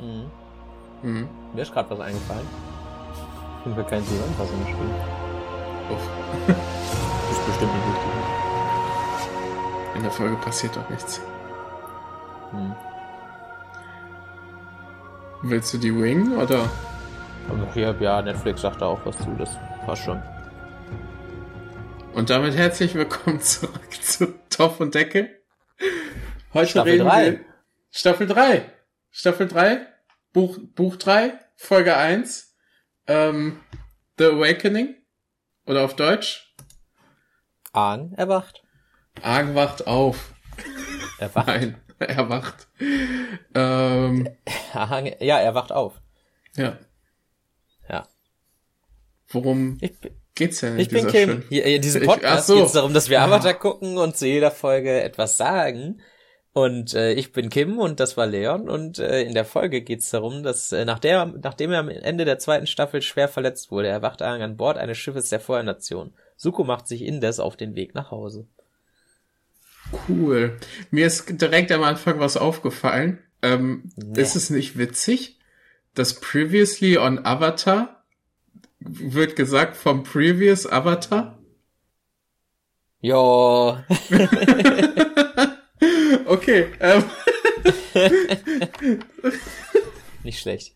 [0.00, 0.30] Mhm.
[1.02, 1.28] Mhm.
[1.54, 2.46] Mir ist gerade was eingefallen.
[3.62, 4.94] Können wir kein Zusammenfassung spielen.
[5.90, 6.08] Uff.
[6.46, 6.56] das
[7.38, 8.10] ist bestimmt nicht wichtig.
[9.96, 11.20] In der Folge passiert doch nichts.
[12.52, 12.74] Hm.
[15.42, 16.68] Willst du die Wing oder?
[17.74, 20.22] Hier, ja, Netflix sagt da auch was zu, das passt schon.
[22.12, 25.30] Und damit herzlich willkommen zurück zu Topf und Deckel.
[26.52, 27.40] Heute Staffel 3.
[27.90, 28.70] Staffel 3.
[29.10, 29.86] Staffel 3.
[30.32, 31.38] Buch, Buch 3.
[31.56, 32.54] Folge 1.
[33.06, 33.60] Ähm,
[34.18, 34.94] The Awakening.
[35.66, 36.54] Oder auf Deutsch?
[37.72, 38.62] Aang erwacht.
[39.22, 40.34] Aang wacht auf.
[41.18, 41.46] Erwacht.
[41.46, 42.68] Nein, er wacht.
[43.54, 44.28] Ähm,
[45.20, 46.00] ja, er wacht auf.
[46.56, 46.78] Ja.
[47.88, 48.08] Ja.
[49.28, 49.92] Worum ich,
[50.34, 50.78] geht's denn?
[50.78, 51.44] Ich bin Kim.
[51.48, 52.56] Hier, in diesem Podcast so.
[52.56, 56.00] geht es darum, dass wir Avatar gucken und zu jeder Folge etwas sagen.
[56.52, 58.68] Und äh, ich bin Kim und das war Leon.
[58.68, 61.88] Und äh, in der Folge geht es darum, dass äh, nach der, nachdem er am
[61.88, 66.12] Ende der zweiten Staffel schwer verletzt wurde, erwacht er an Bord eines Schiffes der Feuernation.
[66.36, 68.48] Suko macht sich indes auf den Weg nach Hause.
[70.08, 70.58] Cool.
[70.90, 73.20] Mir ist direkt am Anfang was aufgefallen.
[73.42, 74.20] Ähm, nee.
[74.20, 75.38] Ist es nicht witzig,
[75.94, 78.02] dass previously on Avatar
[78.80, 81.38] wird gesagt vom previous Avatar?
[83.00, 83.84] Ja.
[86.30, 86.72] okay.
[86.80, 87.04] Ähm.
[90.24, 90.74] nicht schlecht.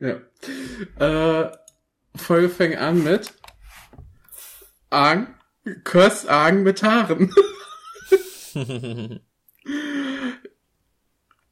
[0.00, 0.20] Ja.
[0.98, 1.50] Äh,
[2.14, 3.32] Folge fängt an mit
[4.90, 5.34] Aang,
[5.84, 7.32] Curse Aang mit Haaren.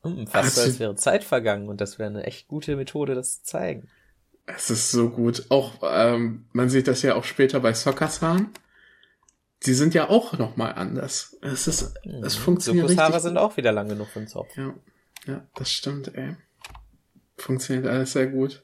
[0.03, 3.43] hm, fast so, als wäre Zeit vergangen und das wäre eine echt gute Methode, das
[3.43, 3.89] zu zeigen.
[4.47, 5.47] Es ist so gut.
[5.51, 8.51] Auch, ähm, man sieht das ja auch später bei Soccersan.
[9.65, 11.37] Die sind ja auch nochmal anders.
[11.41, 12.23] Es ist, mhm.
[12.23, 14.55] es funktioniert Sokos Haare sind auch wieder lang genug für den Zopf.
[14.57, 14.75] Ja,
[15.27, 16.37] ja, das stimmt, ey.
[17.37, 18.63] Funktioniert alles sehr gut.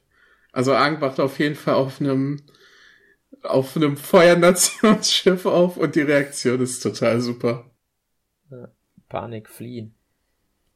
[0.52, 2.42] Also wacht auf jeden Fall auf einem,
[3.42, 7.70] auf einem Feuernationsschiff auf und die Reaktion ist total super.
[9.08, 9.94] Panik, fliehen.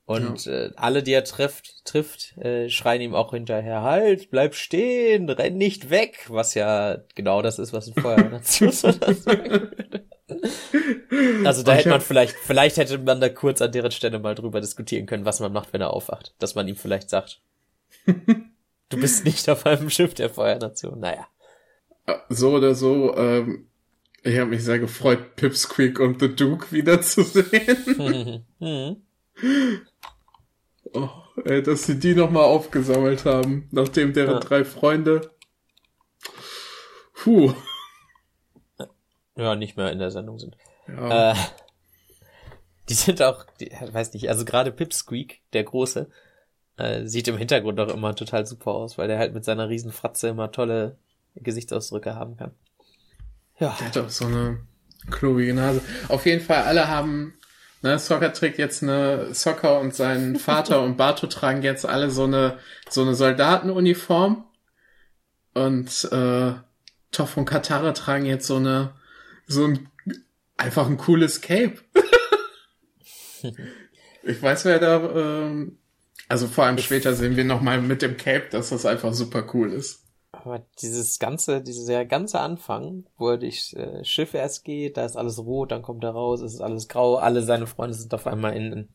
[0.06, 0.52] Und ja.
[0.52, 5.58] äh, alle, die er trifft, trifft, äh, schreien ihm auch hinterher, halt, bleib stehen, renn
[5.58, 10.06] nicht weg, was ja genau das ist, was ein Feuernation sagen würde.
[11.44, 14.60] Also da hätte man vielleicht, vielleicht hätte man da kurz an deren Stelle mal drüber
[14.60, 16.34] diskutieren können, was man macht, wenn er aufwacht.
[16.38, 17.40] Dass man ihm vielleicht sagt,
[18.06, 21.00] du bist nicht auf einem Schiff der Feuernation.
[21.00, 21.26] Naja.
[22.28, 23.66] So oder so, ähm,
[24.22, 28.44] ich habe mich sehr gefreut, Pipsqueak und The Duke wiederzusehen.
[30.96, 31.10] oh,
[31.44, 34.40] ey, dass sie die nochmal aufgesammelt haben, nachdem deren ja.
[34.40, 35.30] drei Freunde.
[37.14, 37.52] Puh.
[39.36, 40.56] Ja, nicht mehr in der Sendung sind.
[40.88, 41.32] Ja.
[41.32, 41.34] Äh,
[42.88, 46.08] die sind auch, die, weiß nicht, also gerade Pipsqueak, der Große,
[46.76, 49.92] äh, sieht im Hintergrund auch immer total super aus, weil der halt mit seiner riesen
[49.92, 50.98] Fratze immer tolle
[51.34, 52.52] Gesichtsausdrücke haben kann.
[53.58, 53.74] Ja.
[53.78, 54.60] Der hat auch so eine
[55.10, 55.82] klobige Nase.
[56.08, 57.34] Auf jeden Fall, alle haben,
[57.82, 62.24] ne, Soccer trägt jetzt eine, Soccer und sein Vater und Bato tragen jetzt alle so
[62.24, 64.44] eine, so eine Soldatenuniform.
[65.54, 66.52] Und, äh,
[67.12, 68.92] Toff und Katara tragen jetzt so eine,
[69.46, 69.88] so ein,
[70.56, 71.78] einfach ein cooles Cape.
[74.22, 75.78] ich weiß, wer da, ähm,
[76.28, 79.72] also vor allem später sehen wir nochmal mit dem Cape, dass das einfach super cool
[79.72, 80.05] ist.
[80.46, 85.16] Aber dieses ganze, dieser ganze Anfang, wo er durch äh, Schiff erst geht, da ist
[85.16, 88.28] alles rot, dann kommt er raus, es ist alles grau, alle seine Freunde sind auf
[88.28, 88.88] einmal in, in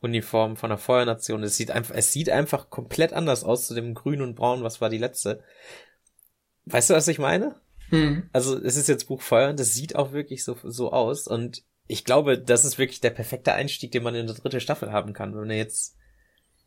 [0.00, 1.44] Uniform von der Feuernation.
[1.44, 4.80] Es sieht einfach, es sieht einfach komplett anders aus zu dem Grün und Braun, was
[4.80, 5.44] war die letzte.
[6.64, 7.54] Weißt du, was ich meine?
[7.90, 8.28] Hm.
[8.32, 11.62] Also es ist jetzt Buch Feuer und das sieht auch wirklich so, so aus und
[11.86, 15.12] ich glaube, das ist wirklich der perfekte Einstieg, den man in der dritte Staffel haben
[15.12, 15.36] kann.
[15.36, 15.96] Wenn du jetzt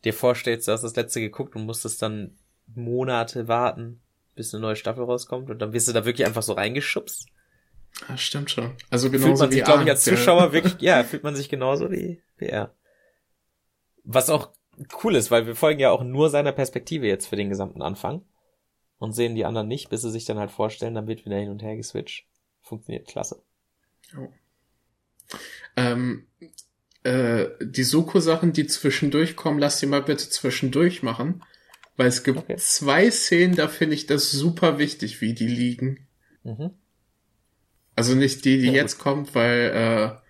[0.06, 2.38] dir vorstellst, du hast das letzte geguckt und musstest dann
[2.74, 4.00] Monate warten,
[4.36, 7.28] bis eine neue Staffel rauskommt und dann wirst du da wirklich einfach so reingeschubst.
[8.08, 8.76] Ja, stimmt schon.
[8.90, 11.92] Also genauso fühlt man sich, glaube ich, als Zuschauer wirklich, ja, fühlt man sich genauso
[11.92, 12.76] wie, wie er.
[14.04, 14.52] Was auch
[15.04, 18.26] cool ist, weil wir folgen ja auch nur seiner Perspektive jetzt für den gesamten Anfang
[18.98, 21.50] und sehen die anderen nicht, bis sie sich dann halt vorstellen, dann wird wieder hin
[21.50, 22.26] und her geswitcht.
[22.62, 23.44] Funktioniert klasse.
[24.18, 24.30] Oh.
[25.76, 26.28] Ähm,
[27.04, 31.44] äh, die Suko-Sachen, die zwischendurch kommen, lass die mal bitte zwischendurch machen.
[31.96, 32.56] Weil es gibt okay.
[32.58, 36.08] zwei Szenen, da finde ich das super wichtig, wie die liegen.
[36.44, 36.72] Mhm.
[37.96, 39.04] Also nicht die, die ja, jetzt gut.
[39.04, 40.24] kommt, weil äh,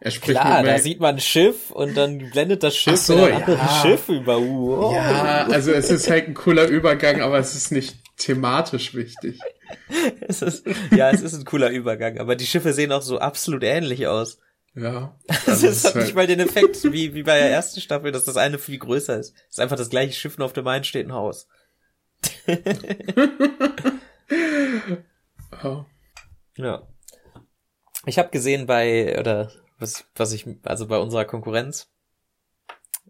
[0.00, 3.24] er spricht Klar, da sieht man ein Schiff und dann blendet das Schiff Ach so,
[3.24, 3.82] ein ja.
[3.82, 4.40] Schiff über.
[4.40, 4.94] Wow.
[4.94, 9.38] Ja, also es ist halt ein cooler Übergang, aber es ist nicht thematisch wichtig.
[10.20, 13.62] es ist, ja, es ist ein cooler Übergang, aber die Schiffe sehen auch so absolut
[13.62, 14.38] ähnlich aus.
[14.74, 15.18] Ja.
[15.46, 18.24] Also es hat halt nicht mal den Effekt, wie, wie bei der ersten Staffel, dass
[18.24, 19.34] das eine viel größer ist.
[19.48, 21.46] Es ist einfach das gleiche Schiff und auf dem einen steht ein Haus.
[25.62, 25.84] oh.
[26.56, 26.88] Ja.
[28.06, 31.90] Ich habe gesehen bei, oder was, was ich, also bei unserer Konkurrenz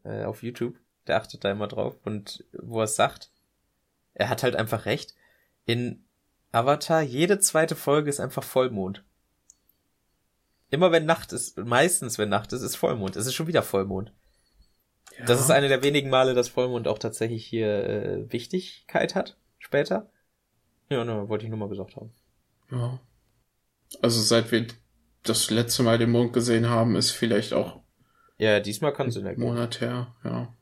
[0.04, 0.76] äh, auf YouTube,
[1.06, 3.30] der achtet da immer drauf und wo er es sagt,
[4.14, 5.14] er hat halt einfach recht.
[5.64, 6.04] In
[6.50, 9.04] Avatar, jede zweite Folge ist einfach Vollmond.
[10.72, 13.14] Immer wenn Nacht ist, meistens wenn Nacht ist, ist Vollmond.
[13.14, 14.10] Es ist schon wieder Vollmond.
[15.18, 15.26] Ja.
[15.26, 20.10] Das ist eine der wenigen Male, dass Vollmond auch tatsächlich hier äh, Wichtigkeit hat, später.
[20.88, 22.14] Ja, ne, wollte ich nur mal gesagt haben.
[22.70, 22.98] Ja.
[24.00, 24.66] Also seit wir
[25.24, 27.82] das letzte Mal den Mond gesehen haben, ist vielleicht auch.
[28.38, 30.56] Ja, diesmal kann es in der Monat her, ja.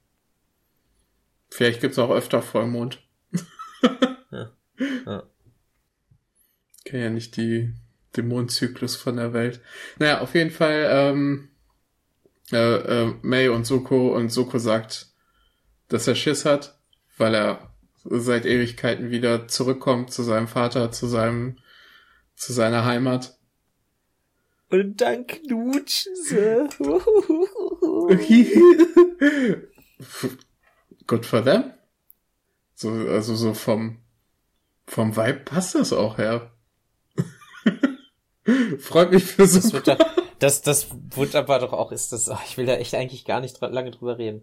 [1.51, 3.01] Vielleicht gibt's auch öfter Vollmond.
[4.33, 4.51] ja.
[5.07, 5.23] ja.
[6.85, 7.73] Kenn ja nicht die,
[8.17, 9.61] den Mondzyklus von der Welt.
[9.99, 11.49] Naja, auf jeden Fall, ähm,
[12.53, 15.09] äh, äh, May und Soko und Soko sagt,
[15.89, 16.79] dass er Schiss hat,
[17.17, 17.75] weil er
[18.05, 21.59] seit Ewigkeiten wieder zurückkommt zu seinem Vater, zu seinem,
[22.35, 23.39] zu seiner Heimat.
[24.71, 26.69] Und dann knutschen sie.
[31.07, 31.73] Good for them.
[32.75, 33.99] So, also so vom,
[34.87, 36.53] vom Vibe passt das auch her.
[38.79, 39.61] Freut mich für so.
[39.79, 39.99] Das, da,
[40.39, 43.91] das, das wunderbar doch auch ist das, ich will da echt eigentlich gar nicht lange
[43.91, 44.43] drüber reden.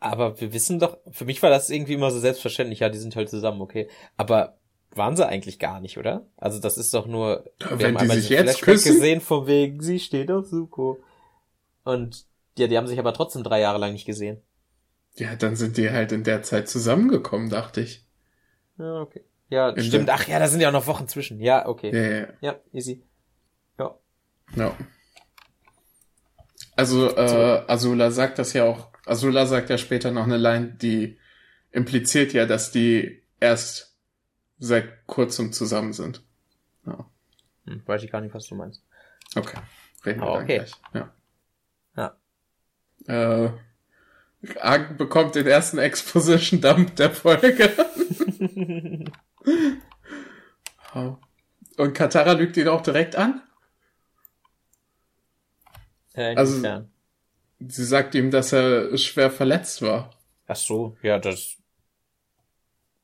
[0.00, 3.14] Aber wir wissen doch, für mich war das irgendwie immer so selbstverständlich, ja, die sind
[3.14, 3.88] halt zusammen, okay.
[4.16, 4.58] Aber
[4.90, 6.26] waren sie eigentlich gar nicht, oder?
[6.36, 8.94] Also das ist doch nur, ja, wir haben einmal sich jetzt Flashback küssen?
[8.94, 10.98] gesehen, von wegen, sie steht auf Suko.
[11.84, 12.26] Und
[12.58, 14.42] ja, die haben sich aber trotzdem drei Jahre lang nicht gesehen.
[15.16, 18.06] Ja, dann sind die halt in der Zeit zusammengekommen, dachte ich.
[18.78, 19.24] Ja, okay.
[19.52, 20.08] Ja, stimmt.
[20.08, 21.38] Ach ja, da sind ja auch noch Wochen zwischen.
[21.38, 21.94] Ja, okay.
[21.94, 22.28] Ja, ja.
[22.40, 23.04] ja easy.
[23.78, 23.98] Ja.
[24.56, 24.74] Ja.
[26.74, 31.18] Also, äh, Azula sagt das ja auch, Azula sagt ja später noch eine Line, die
[31.70, 33.94] impliziert ja, dass die erst
[34.58, 36.22] seit kurzem zusammen sind.
[36.86, 37.04] Ja.
[37.66, 38.82] Hm, weiß ich gar nicht, was du meinst.
[39.36, 39.58] Okay.
[40.06, 40.56] Reden wir oh, okay.
[40.56, 40.72] gleich.
[40.94, 42.16] Ja.
[43.06, 43.44] Ja.
[43.44, 43.50] Äh,
[44.62, 47.70] Arg bekommt den ersten Exposition Dump der Folge.
[51.76, 53.42] Und Katara lügt ihn auch direkt an?
[56.14, 56.84] Äh, also,
[57.58, 60.10] sie sagt ihm, dass er schwer verletzt war.
[60.46, 61.56] Ach so, ja, das.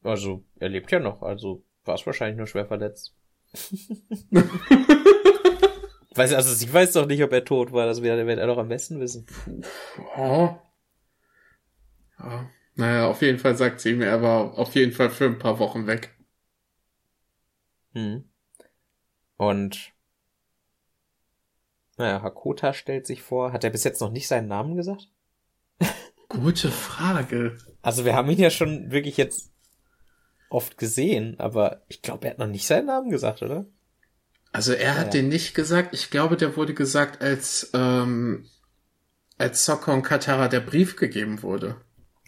[0.02, 3.14] Also, er lebt ja noch, also war es wahrscheinlich nur schwer verletzt.
[6.18, 8.58] weiß, also sie weiß doch nicht, ob er tot war, das wird, wird er doch
[8.58, 9.26] am besten wissen.
[10.16, 10.62] Ja.
[12.18, 12.50] ja.
[12.74, 15.58] Naja, auf jeden Fall sagt sie ihm, er war auf jeden Fall für ein paar
[15.58, 16.14] Wochen weg.
[17.98, 18.24] Hm.
[19.36, 19.92] Und
[21.96, 23.52] naja, Hakota stellt sich vor.
[23.52, 25.08] Hat er bis jetzt noch nicht seinen Namen gesagt?
[26.28, 27.58] Gute Frage.
[27.82, 29.52] Also wir haben ihn ja schon wirklich jetzt
[30.48, 33.66] oft gesehen, aber ich glaube, er hat noch nicht seinen Namen gesagt, oder?
[34.52, 35.20] Also er hat ja.
[35.20, 35.92] den nicht gesagt.
[35.92, 38.48] Ich glaube, der wurde gesagt, als ähm,
[39.36, 41.76] als Sokka und Katara der Brief gegeben wurde.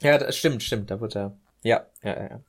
[0.00, 0.90] Ja, das stimmt, stimmt.
[0.90, 1.38] Da wurde er.
[1.62, 2.44] Ja, ja, ja.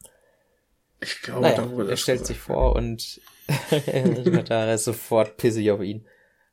[1.01, 3.21] Ich glaube, naja, da wurde er stellt sich vor und
[3.69, 6.05] Katara ist sofort pissig auf ihn.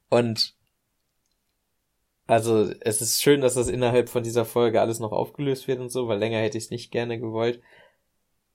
[0.09, 0.55] Und
[2.27, 5.91] also es ist schön, dass das innerhalb von dieser Folge alles noch aufgelöst wird und
[5.91, 7.61] so, weil länger hätte ich es nicht gerne gewollt.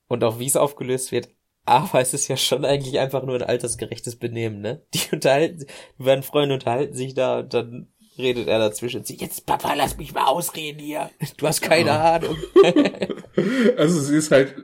[0.08, 1.30] Und auch wie es aufgelöst wird,
[1.66, 4.84] aber es ist ja schon eigentlich einfach nur ein altersgerechtes Benehmen, ne?
[4.94, 5.66] Die unterhalten,
[5.98, 7.88] die beiden Freunde unterhalten sich da und dann
[8.18, 9.06] redet er dazwischen.
[9.06, 11.10] Sie, jetzt Papa, lass mich mal ausreden hier.
[11.38, 11.94] Du hast keine oh.
[11.94, 12.38] Ahnung.
[13.78, 14.56] also sie ist halt,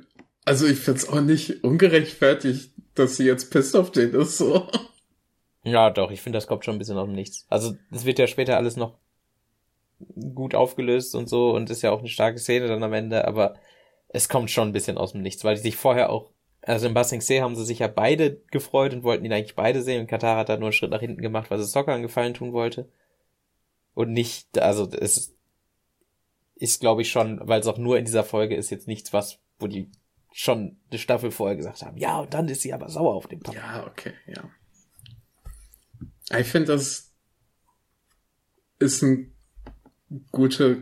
[0.45, 4.67] also ich find's auch nicht ungerechtfertigt, dass sie jetzt pisst auf den ist, so.
[5.63, 7.45] Ja, doch, ich finde, das kommt schon ein bisschen aus dem Nichts.
[7.49, 8.97] Also, es wird ja später alles noch
[10.33, 13.55] gut aufgelöst und so und ist ja auch eine starke Szene dann am Ende, aber
[14.07, 16.31] es kommt schon ein bisschen aus dem Nichts, weil die sich vorher auch,
[16.61, 19.81] also in Basing See haben sie sich ja beide gefreut und wollten ihn eigentlich beide
[19.81, 22.03] sehen und Katar hat da nur einen Schritt nach hinten gemacht, weil sie Soccer einen
[22.03, 22.89] Gefallen tun wollte.
[23.93, 25.35] Und nicht, also es
[26.55, 29.39] ist, glaube ich, schon, weil es auch nur in dieser Folge ist, jetzt nichts, was,
[29.59, 29.89] wo die
[30.31, 33.39] schon eine Staffel vorher gesagt haben, ja, und dann ist sie aber sauer auf den
[33.39, 33.57] Papa.
[33.57, 34.49] Ja, okay, ja.
[36.39, 37.11] Ich finde, das
[38.77, 39.33] ist ein
[40.31, 40.77] guter,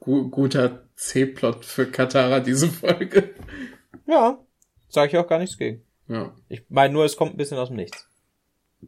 [0.00, 3.34] gu guter C-Plot für Katara, diese Folge.
[4.06, 4.38] Ja,
[4.88, 5.84] sage ich auch gar nichts gegen.
[6.08, 6.34] Ja.
[6.48, 8.08] Ich meine nur, es kommt ein bisschen aus dem Nichts.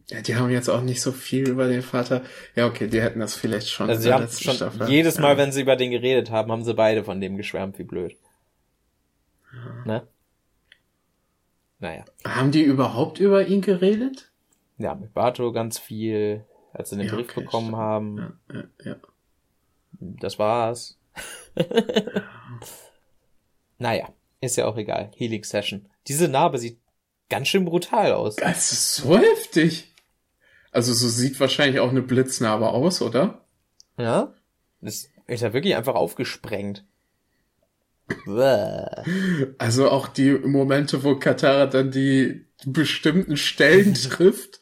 [0.09, 2.23] Ja, die haben jetzt auch nicht so viel über den Vater.
[2.55, 3.89] Ja, okay, die hätten das vielleicht schon.
[3.89, 4.89] Also sie haben schon Staffel.
[4.89, 5.39] jedes Mal, ja.
[5.39, 8.17] wenn sie über den geredet haben, haben sie beide von dem geschwärmt, wie blöd.
[9.53, 9.85] Ja.
[9.85, 10.09] Ne?
[11.79, 12.05] Naja.
[12.25, 14.31] Haben die überhaupt über ihn geredet?
[14.79, 17.79] Ja, mit Bato ganz viel, als sie den ja, Brief okay, bekommen stimmt.
[17.79, 18.39] haben.
[18.49, 18.97] Ja, ja, ja.
[20.01, 20.99] Das war's.
[23.79, 24.09] naja,
[24.41, 25.11] ist ja auch egal.
[25.17, 25.89] Healing Session.
[26.07, 26.79] Diese Narbe sieht
[27.29, 28.37] ganz schön brutal aus.
[28.37, 29.93] Das ist so heftig.
[30.73, 33.47] Also so sieht wahrscheinlich auch eine Blitznarbe aus, oder?
[33.99, 34.35] Ja.
[34.81, 36.85] Das ist ja wirklich einfach aufgesprengt.
[39.59, 44.61] Also auch die Momente, wo Katara dann die bestimmten Stellen trifft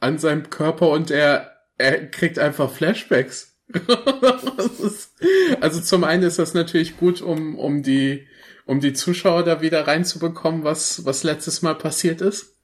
[0.00, 3.56] an seinem Körper und er, er kriegt einfach Flashbacks.
[5.60, 8.26] also zum einen ist das natürlich gut, um, um die,
[8.70, 12.54] um die Zuschauer da wieder reinzubekommen, was, was letztes Mal passiert ist.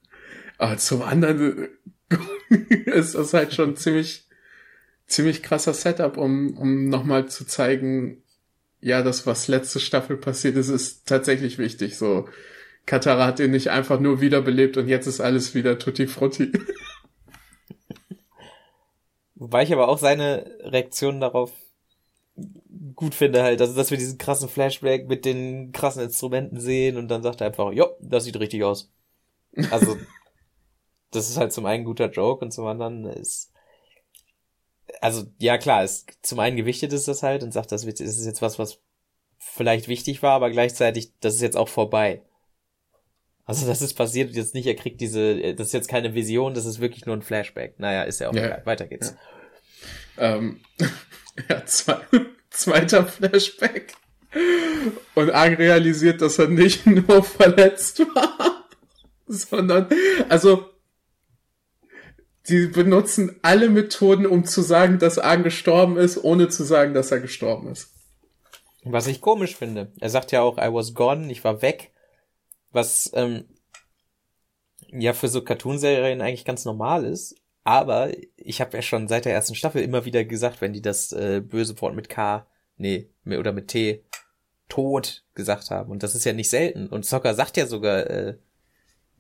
[0.57, 1.67] Aber zum anderen
[2.87, 4.29] ist das halt schon ziemlich,
[5.09, 8.23] ziemlich krasser Setup, um, um nochmal zu zeigen,
[8.81, 11.99] ja, das, was letzte Staffel passiert ist, ist tatsächlich wichtig.
[11.99, 12.29] So,
[12.87, 16.53] Katara hat ihn nicht einfach nur wiederbelebt und jetzt ist alles wieder tutti frutti.
[19.35, 21.51] Wobei ich aber auch seine Reaktion darauf
[22.97, 27.09] gut finde halt, also dass wir diesen krassen Flashback mit den krassen Instrumenten sehen und
[27.09, 28.91] dann sagt er einfach, jo, das sieht richtig aus.
[29.71, 29.97] Also,
[31.13, 33.53] das ist halt zum einen ein guter Joke und zum anderen ist,
[35.01, 38.43] also, ja klar, ist, zum einen gewichtet ist das halt und sagt, das ist jetzt
[38.43, 38.81] was, was
[39.39, 42.23] vielleicht wichtig war, aber gleichzeitig, das ist jetzt auch vorbei.
[43.45, 46.65] Also das ist passiert jetzt nicht, er kriegt diese, das ist jetzt keine Vision, das
[46.65, 47.79] ist wirklich nur ein Flashback.
[47.79, 48.47] Naja, ist ja auch ja.
[48.47, 48.63] egal.
[48.67, 49.11] Weiter geht's.
[49.11, 49.36] Ja,
[50.19, 50.61] ähm,
[51.49, 52.01] ja zwei,
[52.51, 53.95] zweiter Flashback.
[55.15, 58.67] Und Ang realisiert, dass er nicht nur verletzt war,
[59.27, 59.89] sondern,
[60.29, 60.69] also,
[62.49, 67.11] die benutzen alle Methoden, um zu sagen, dass Ang gestorben ist, ohne zu sagen, dass
[67.11, 67.93] er gestorben ist.
[68.85, 69.93] Was ich komisch finde.
[70.01, 71.93] Er sagt ja auch, I was gone, ich war weg
[72.77, 73.49] was ähm,
[74.89, 77.35] ja für so Cartoonserien eigentlich ganz normal ist.
[77.67, 81.11] Aber ich habe ja schon seit der ersten Staffel immer wieder gesagt, wenn die das
[81.11, 82.47] äh, böse Wort mit K,
[82.77, 84.05] nee, oder mit T,
[84.69, 85.91] tot gesagt haben.
[85.91, 86.87] Und das ist ja nicht selten.
[86.87, 88.37] Und Zocker sagt ja sogar, äh,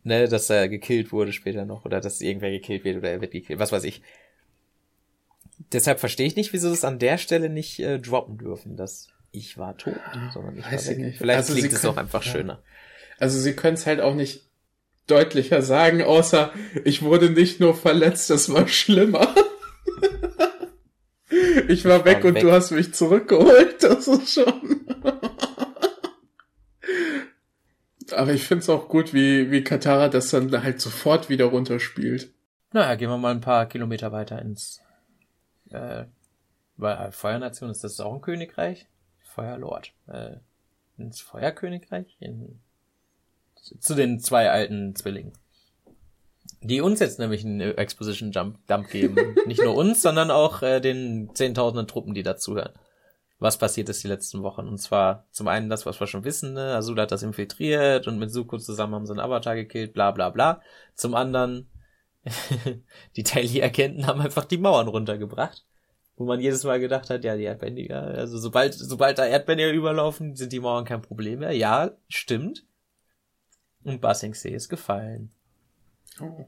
[0.04, 3.32] ne, dass er gekillt wurde später noch oder dass irgendwer gekillt wird oder er wird
[3.32, 4.00] gekillt, was weiß ich.
[5.72, 9.58] Deshalb verstehe ich nicht, wieso das an der Stelle nicht äh, droppen dürfen, dass ich
[9.58, 9.98] war tot,
[10.32, 10.98] sondern ich Weiß war.
[10.98, 12.30] Ich Vielleicht also klingt es auch einfach ja.
[12.30, 12.62] schöner.
[13.18, 14.45] Also sie können es halt auch nicht
[15.06, 16.52] deutlicher sagen, außer
[16.84, 19.34] ich wurde nicht nur verletzt, das war schlimmer.
[21.68, 22.42] ich war weg und weg.
[22.42, 24.86] du hast mich zurückgeholt, das ist schon.
[28.12, 32.32] Aber ich find's auch gut, wie, wie Katara das dann halt sofort wieder runterspielt.
[32.72, 34.80] Naja, gehen wir mal ein paar Kilometer weiter ins
[35.70, 36.04] äh,
[36.76, 38.86] weil Feuernation ist das auch ein Königreich?
[39.22, 39.92] Feuerlord.
[40.06, 40.36] Äh,
[40.98, 42.16] ins Feuerkönigreich?
[42.20, 42.60] In
[43.80, 45.32] zu den zwei alten Zwillingen.
[46.62, 49.36] Die uns jetzt nämlich einen Exposition Jump Dump geben.
[49.46, 52.72] Nicht nur uns, sondern auch äh, den zehntausenden Truppen, die dazuhören.
[53.38, 54.66] Was passiert ist die letzten Wochen?
[54.66, 56.74] Und zwar zum einen das, was wir schon wissen, ne?
[56.74, 60.30] Azula hat das infiltriert und mit Suko zusammen haben sie einen Avatar gekillt, bla bla
[60.30, 60.62] bla.
[60.94, 61.68] Zum anderen,
[63.16, 65.66] die Daily-Agenten haben einfach die Mauern runtergebracht.
[66.18, 70.34] Wo man jedes Mal gedacht hat, ja, die Erdbändiger, also sobald, sobald da Erdbändiger überlaufen,
[70.34, 71.52] sind die Mauern kein Problem mehr.
[71.52, 72.64] Ja, stimmt.
[73.86, 75.30] Und Basingsee ist gefallen.
[76.20, 76.46] Oh.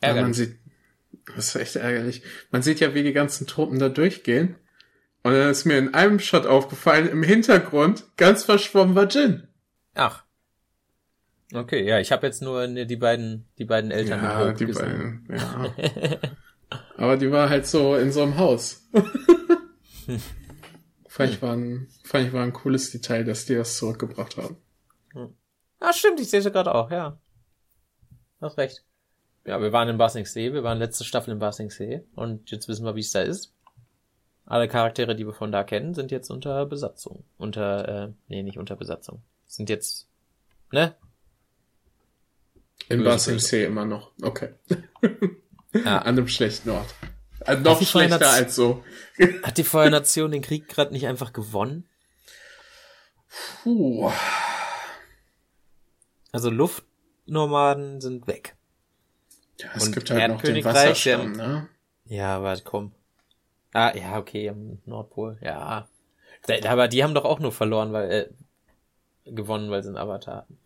[0.00, 0.58] Ja, man sieht,
[1.34, 2.22] das ist echt ärgerlich.
[2.52, 4.54] Man sieht ja, wie die ganzen Truppen da durchgehen.
[5.24, 9.48] Und dann ist mir in einem Shot aufgefallen, im Hintergrund, ganz verschwommen war Jin.
[9.94, 10.24] Ach.
[11.52, 14.66] Okay, ja, ich habe jetzt nur die beiden, die beiden Eltern ja, mit Hope die
[14.66, 15.24] gesehen.
[15.26, 15.74] Beiden, ja.
[16.96, 18.88] Aber die war halt so in so einem Haus.
[21.08, 24.58] fand, ich war ein, fand ich war ein cooles Detail, dass die das zurückgebracht haben.
[25.80, 27.18] Ah, stimmt, ich sehe sie gerade auch, ja.
[28.40, 28.84] Hast recht.
[29.46, 32.94] Ja, wir waren in Basingsee, wir waren letzte Staffel in Basingsee und jetzt wissen wir,
[32.94, 33.52] wie es da ist.
[34.44, 37.24] Alle Charaktere, die wir von da kennen, sind jetzt unter Besatzung.
[37.38, 39.22] Unter, äh, nee, nicht unter Besatzung.
[39.46, 40.08] Sind jetzt,
[40.72, 40.94] ne?
[42.88, 44.12] In Basingsee immer noch.
[44.22, 44.54] Okay.
[45.72, 45.98] Ja.
[45.98, 46.94] An einem schlechten Ort.
[47.40, 48.84] Also noch schlechter als so.
[49.44, 51.88] Hat die Feuernation den Krieg gerade nicht einfach gewonnen?
[53.62, 54.10] Puh.
[56.32, 58.56] Also Luftnomaden sind weg.
[59.58, 61.68] Ja, es Und gibt halt noch den Wasserstamm, ne?
[62.06, 62.92] Ja, aber komm.
[63.72, 65.88] Ah, ja, okay, am Nordpol, ja.
[66.66, 68.28] Aber die haben doch auch nur verloren, weil, äh,
[69.32, 70.58] gewonnen, weil sie einen Avatar hatten.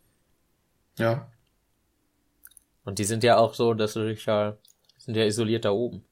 [0.99, 1.31] Ja.
[2.85, 4.57] Und die sind ja auch so, dass du dich ja,
[4.99, 6.05] sind ja isoliert da oben.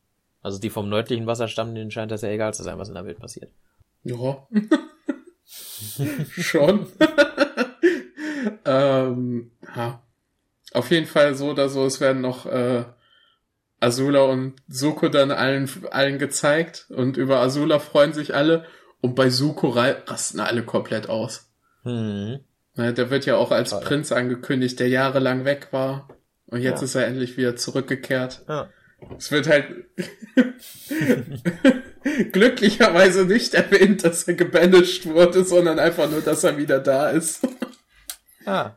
[0.43, 3.05] Also die vom nördlichen Wasserstamm, denen scheint das ja egal zu sein, was in der
[3.05, 3.53] Welt passiert.
[4.03, 4.47] Ja.
[6.37, 6.89] Schon.
[8.65, 10.03] ähm, ja.
[10.73, 12.85] auf jeden Fall so oder so, es werden noch äh,
[13.81, 18.65] Azula und Suko dann allen, allen gezeigt und über Azula freuen sich alle
[19.01, 21.51] und bei Suko rasten alle komplett aus.
[21.83, 22.41] Hm.
[22.77, 23.81] Ja, der wird ja auch als Toll.
[23.81, 26.09] Prinz angekündigt, der jahrelang weg war
[26.47, 26.85] und jetzt ja.
[26.85, 28.43] ist er endlich wieder zurückgekehrt.
[28.49, 28.69] Ja.
[29.19, 29.67] Es wird halt
[32.33, 37.47] glücklicherweise nicht erwähnt, dass er gebanished wurde, sondern einfach nur, dass er wieder da ist.
[38.47, 38.77] Ah,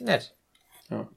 [0.00, 0.34] nett.
[0.90, 1.08] Ja.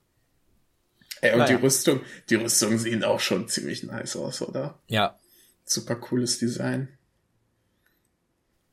[1.22, 1.58] Ey, und naja.
[1.58, 4.80] die Rüstung, die Rüstung sehen auch schon ziemlich nice aus, oder?
[4.88, 5.20] Ja.
[5.66, 6.88] Super cooles Design.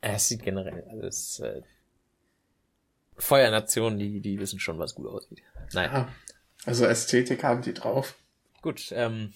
[0.01, 1.63] Es sieht generell alles, äh,
[3.19, 5.43] Feuernationen, die, die wissen schon, was gut aussieht.
[5.73, 5.93] Naja.
[5.93, 6.09] Ja,
[6.65, 8.15] also Ästhetik haben die drauf.
[8.63, 9.33] Gut, ähm,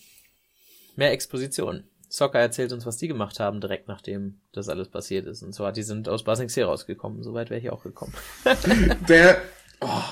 [0.97, 1.85] mehr Exposition.
[2.09, 5.43] Soccer erzählt uns, was die gemacht haben, direkt nachdem das alles passiert ist.
[5.43, 7.23] Und zwar, die sind aus Basing C rausgekommen.
[7.23, 8.13] Soweit wäre ich auch gekommen.
[9.09, 9.41] der,
[9.81, 10.03] oh,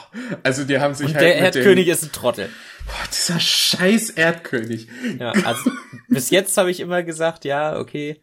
[0.43, 1.25] also die haben sich Und halt.
[1.25, 2.49] Der Erdkönig dem, ist ein Trottel.
[2.87, 4.89] Boah, dieser scheiß Erdkönig.
[5.19, 5.71] Ja, also
[6.09, 8.21] bis jetzt habe ich immer gesagt, ja, okay.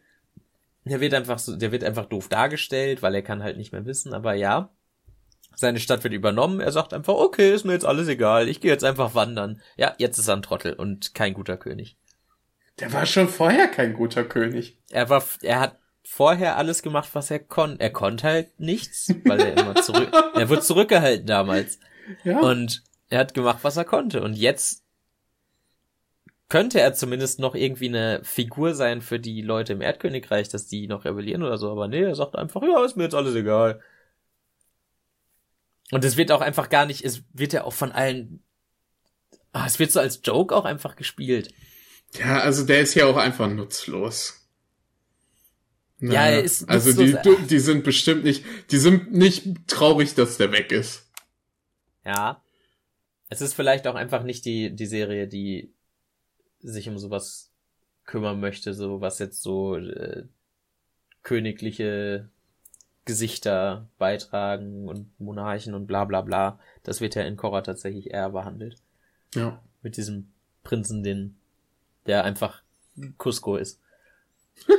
[0.85, 3.85] Der wird einfach so, der wird einfach doof dargestellt, weil er kann halt nicht mehr
[3.85, 4.69] wissen, aber ja.
[5.57, 6.59] Seine Stadt wird übernommen.
[6.59, 8.49] Er sagt einfach, okay, ist mir jetzt alles egal.
[8.49, 9.61] Ich gehe jetzt einfach wandern.
[9.77, 11.97] Ja, jetzt ist er ein Trottel und kein guter König.
[12.79, 14.77] Der war schon vorher kein guter König.
[14.89, 17.81] Er war, er hat vorher alles gemacht, was er konnte.
[17.81, 21.79] Er konnte halt nichts, weil er immer zurück, er wurde zurückgehalten damals.
[22.23, 22.39] Ja.
[22.39, 24.21] Und er hat gemacht, was er konnte.
[24.21, 24.83] Und jetzt
[26.47, 30.87] könnte er zumindest noch irgendwie eine Figur sein für die Leute im Erdkönigreich, dass die
[30.87, 31.71] noch rebellieren oder so.
[31.71, 33.81] Aber nee, er sagt einfach, ja, ist mir jetzt alles egal.
[35.91, 38.43] Und es wird auch einfach gar nicht, es wird ja auch von allen,
[39.53, 41.53] ah, es wird so als Joke auch einfach gespielt.
[42.13, 44.44] Ja, also der ist ja auch einfach nutzlos.
[46.05, 46.89] Na, ja, ist also.
[46.89, 51.07] Also die, die sind bestimmt nicht, die sind nicht traurig, dass der weg ist.
[52.05, 52.41] Ja.
[53.29, 55.73] Es ist vielleicht auch einfach nicht die, die Serie, die
[56.61, 57.51] sich um sowas
[58.05, 60.23] kümmern möchte, so was jetzt so äh,
[61.23, 62.29] königliche
[63.05, 66.59] Gesichter beitragen und Monarchen und bla bla bla.
[66.83, 68.77] Das wird ja in Korra tatsächlich eher behandelt.
[69.33, 69.61] Ja.
[69.81, 70.31] Mit diesem
[70.63, 71.35] Prinzen, den
[72.05, 72.61] der einfach
[73.17, 73.79] Cusco ist.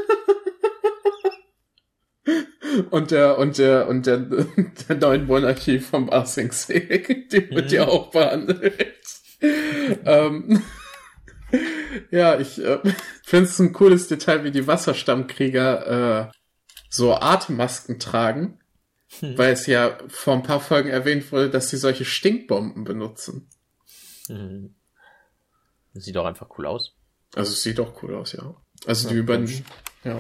[2.91, 4.19] und der und der und der,
[4.89, 7.77] der neuen Monarchie vom Asingsee, die wird mhm.
[7.77, 8.85] ja auch behandelt.
[10.05, 10.63] ähm,
[12.11, 12.79] ja, ich äh,
[13.23, 16.33] finde es ein cooles Detail, wie die Wasserstammkrieger äh,
[16.89, 18.61] so Atemmasken tragen,
[19.21, 19.37] hm.
[19.39, 23.49] weil es ja vor ein paar Folgen erwähnt wurde, dass sie solche Stinkbomben benutzen.
[24.27, 24.75] Hm.
[25.95, 26.95] Sieht doch einfach cool aus.
[27.35, 28.55] Also es sieht doch cool aus, ja.
[28.87, 29.39] Also ja, die über
[30.05, 30.19] ja.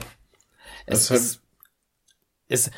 [0.86, 1.40] Es ist,
[2.48, 2.70] ist,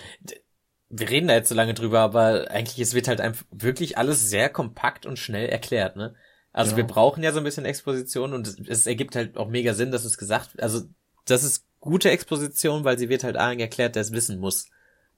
[0.90, 4.28] wir reden da jetzt so lange drüber, aber eigentlich es wird halt einfach wirklich alles
[4.28, 6.14] sehr kompakt und schnell erklärt, ne?
[6.52, 6.78] Also ja.
[6.78, 9.90] wir brauchen ja so ein bisschen Exposition und es, es ergibt halt auch mega Sinn,
[9.90, 10.82] dass es gesagt, also
[11.26, 14.68] das ist gute Exposition, weil sie wird halt allen erklärt, der es wissen muss.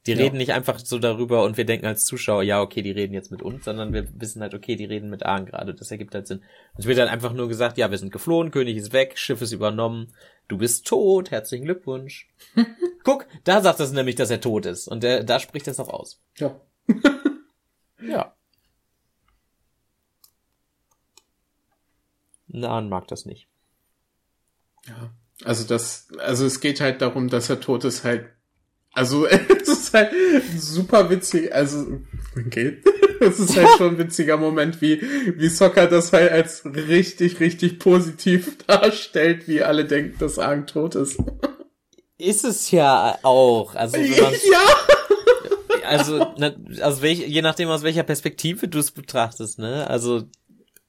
[0.07, 0.19] Die ja.
[0.19, 3.31] reden nicht einfach so darüber und wir denken als Zuschauer, ja, okay, die reden jetzt
[3.31, 5.75] mit uns, sondern wir wissen halt, okay, die reden mit Ahn gerade.
[5.75, 6.43] Das ergibt halt Sinn.
[6.77, 9.53] Es wird dann einfach nur gesagt, ja, wir sind geflohen, König ist weg, Schiff ist
[9.53, 10.13] übernommen,
[10.49, 12.29] du bist tot, herzlichen Glückwunsch.
[13.05, 14.89] Guck, da sagt es nämlich, dass er tot ist.
[14.89, 16.21] Und der, da spricht es auch aus.
[16.37, 16.61] Ja.
[18.03, 18.35] ja.
[22.47, 23.49] Nahn mag das nicht.
[24.87, 25.11] Ja.
[25.45, 28.29] Also das, also es geht halt darum, dass er tot ist, halt
[28.93, 30.13] also es ist halt
[30.59, 32.01] super witzig, also
[32.37, 32.83] okay.
[33.23, 35.03] Es ist halt schon ein witziger Moment, wie,
[35.37, 40.95] wie Soccer das halt als richtig, richtig positiv darstellt, wie alle denken, dass Aang tot
[40.95, 41.19] ist.
[42.21, 43.75] Ist es ja auch.
[43.75, 44.05] Also, wenn
[44.53, 45.87] ja.
[45.87, 49.89] Also, ne, also welch, je nachdem aus welcher Perspektive du es betrachtest, ne?
[49.89, 50.25] Also,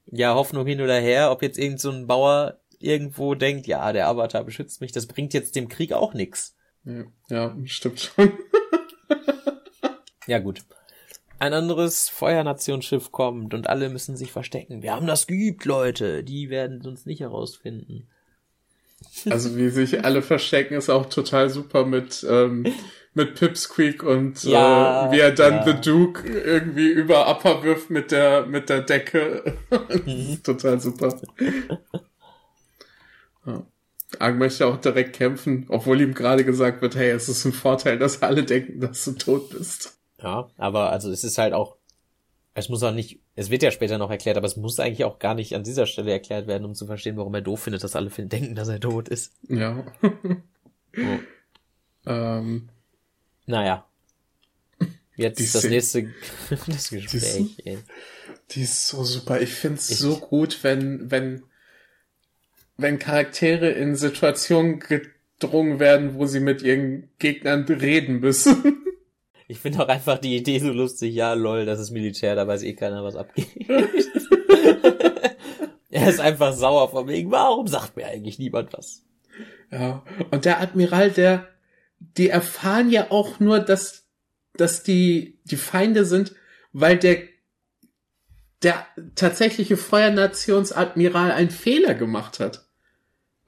[0.06, 4.08] ja, Hoffnung hin oder her, ob jetzt irgend so ein Bauer irgendwo denkt, ja, der
[4.08, 6.56] Avatar beschützt mich, das bringt jetzt dem Krieg auch nix.
[7.30, 8.34] Ja, stimmt schon.
[10.28, 10.63] ja, gut.
[11.39, 14.84] Ein anderes Feuernationsschiff kommt und alle müssen sich verstecken.
[14.84, 16.24] Wir haben das geübt, Leute.
[16.24, 18.08] Die werden uns nicht herausfinden.
[19.30, 22.65] Also wie sich alle verstecken, ist auch total super mit, ähm,
[23.13, 25.65] mit Pipsqueak und ja, äh, wie er dann ja.
[25.65, 29.58] The Duke irgendwie über Upper wirft mit der, mit der Decke.
[30.43, 31.19] Total super.
[33.45, 33.65] Ja.
[34.19, 37.97] Ang möchte auch direkt kämpfen, obwohl ihm gerade gesagt wird, hey, es ist ein Vorteil,
[37.97, 39.97] dass alle denken, dass du tot bist.
[40.21, 41.78] Ja, aber also es ist halt auch,
[42.54, 45.20] es muss auch nicht, es wird ja später noch erklärt, aber es muss eigentlich auch
[45.20, 47.96] gar nicht an dieser Stelle erklärt werden, um zu verstehen, warum er doof findet, dass
[47.96, 49.34] alle denken, dass er tot ist.
[49.48, 49.86] Ja.
[50.98, 51.20] oh.
[52.06, 52.70] ähm.
[53.46, 53.86] Naja.
[55.16, 56.04] Jetzt die das nächste
[56.68, 57.58] das Gespräch.
[57.58, 57.78] Die,
[58.52, 59.42] Die ist so super.
[59.42, 61.44] Ich find's ich so gut, wenn, wenn,
[62.78, 68.84] wenn Charaktere in Situationen gedrungen werden, wo sie mit ihren Gegnern reden müssen.
[69.52, 71.14] Ich finde auch einfach die Idee so lustig.
[71.14, 73.50] Ja, lol, das ist Militär, da weiß eh keiner, was abgeht.
[75.90, 79.04] er ist einfach sauer von wegen, warum sagt mir eigentlich niemand was?
[79.70, 81.50] Ja, und der Admiral, der,
[82.00, 84.08] die erfahren ja auch nur, dass,
[84.56, 86.34] dass die, die Feinde sind,
[86.72, 87.18] weil der,
[88.64, 92.70] der tatsächliche Feuernationsadmiral einen Fehler gemacht hat.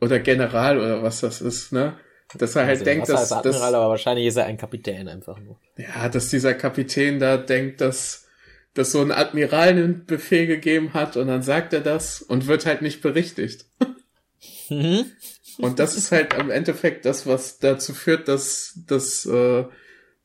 [0.02, 1.98] Oder General oder was das ist, ne?
[2.38, 5.40] Dass er halt also denkt, dass, Admiral, dass, aber wahrscheinlich ist er ein Kapitän einfach
[5.40, 5.60] nur.
[5.78, 8.28] Ja, dass dieser Kapitän da denkt, dass,
[8.74, 12.66] dass so ein Admiral einen Befehl gegeben hat und dann sagt er das und wird
[12.66, 13.66] halt nicht berichtigt.
[14.70, 15.06] Mhm.
[15.58, 19.66] Und das ist halt im Endeffekt das, was dazu führt, dass, dass, äh,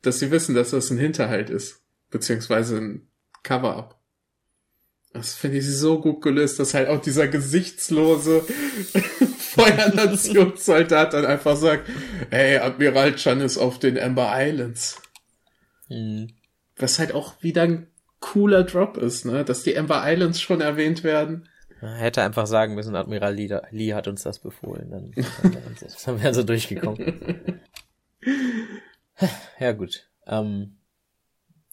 [0.02, 1.82] dass sie wissen, dass das ein Hinterhalt ist.
[2.10, 3.08] Beziehungsweise ein
[3.42, 3.98] Cover-up.
[5.12, 8.44] Das finde ich so gut gelöst, dass halt auch dieser gesichtslose
[9.58, 11.88] Feuernationssoldat dann einfach sagt,
[12.30, 15.00] hey, Admiral Chan ist auf den Amber Islands.
[15.88, 16.28] Mhm.
[16.76, 17.88] Was halt auch wieder ein
[18.20, 19.44] cooler Drop ist, ne?
[19.44, 21.48] Dass die Amber Islands schon erwähnt werden.
[21.80, 24.90] Er hätte einfach sagen müssen, Admiral Lee, Lee hat uns das befohlen.
[24.90, 27.60] Dann, dann, dann wären sie durchgekommen.
[29.60, 30.08] ja, gut.
[30.26, 30.76] Ähm,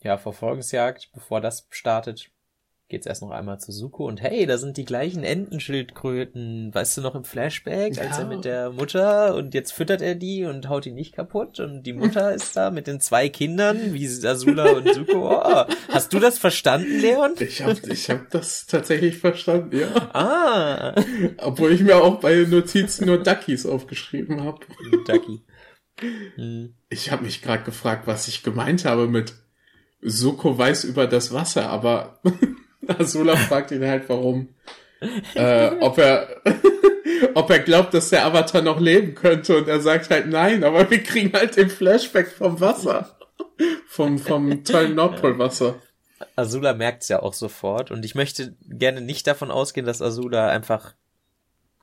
[0.02, 2.30] ja, Verfolgungsjagd, bevor das startet,
[2.88, 7.02] geht's erst noch einmal zu Suko und hey, da sind die gleichen Entenschildkröten, weißt du
[7.02, 8.19] noch im Flashback, als ja.
[8.19, 11.84] er mit der Mutter und jetzt füttert er die und haut die nicht kaputt und
[11.84, 15.41] die Mutter ist da mit den zwei Kindern, wie Asula und Suko.
[15.41, 17.34] Oh, hast du das verstanden, Leon?
[17.39, 19.88] Ich hab, ich hab das tatsächlich verstanden, ja.
[20.13, 20.95] Ah.
[21.38, 24.60] Obwohl ich mir auch bei Notizen nur Duckies aufgeschrieben habe.
[25.08, 25.41] Ducky.
[26.36, 26.76] Hm.
[26.89, 29.34] Ich habe mich gerade gefragt, was ich gemeint habe mit
[30.02, 32.21] Suko weiß über das Wasser, aber
[33.00, 34.50] Azula fragt ihn halt, warum,
[35.36, 36.41] äh, ob er,
[37.34, 39.58] ob er glaubt, dass der Avatar noch leben könnte.
[39.58, 43.17] Und er sagt halt nein, aber wir kriegen halt den Flashback vom Wasser.
[43.88, 45.76] vom, vom tollen Nordpolwasser.
[46.36, 47.91] Azula merkt's ja auch sofort.
[47.91, 50.93] Und ich möchte gerne nicht davon ausgehen, dass Azula einfach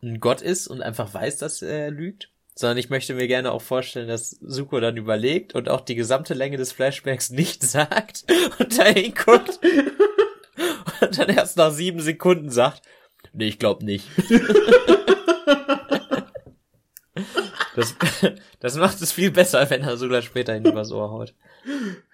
[0.03, 3.62] ein Gott ist und einfach weiß, dass er lügt, sondern ich möchte mir gerne auch
[3.62, 8.25] vorstellen, dass Suko dann überlegt und auch die gesamte Länge des Flashbacks nicht sagt
[8.59, 9.61] und dahin guckt
[11.03, 12.83] und dann erst nach sieben Sekunden sagt,
[13.33, 14.09] nee, ich glaube nicht.
[17.77, 17.97] das,
[18.61, 21.35] das macht es viel besser, wenn er sogar später hin übers Ohr haut.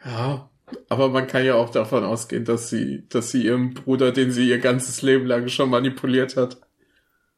[0.04, 0.50] Ja,
[0.88, 4.48] aber man kann ja auch davon ausgehen, dass sie, dass sie ihrem Bruder, den sie
[4.48, 6.60] ihr ganzes Leben lang schon manipuliert hat,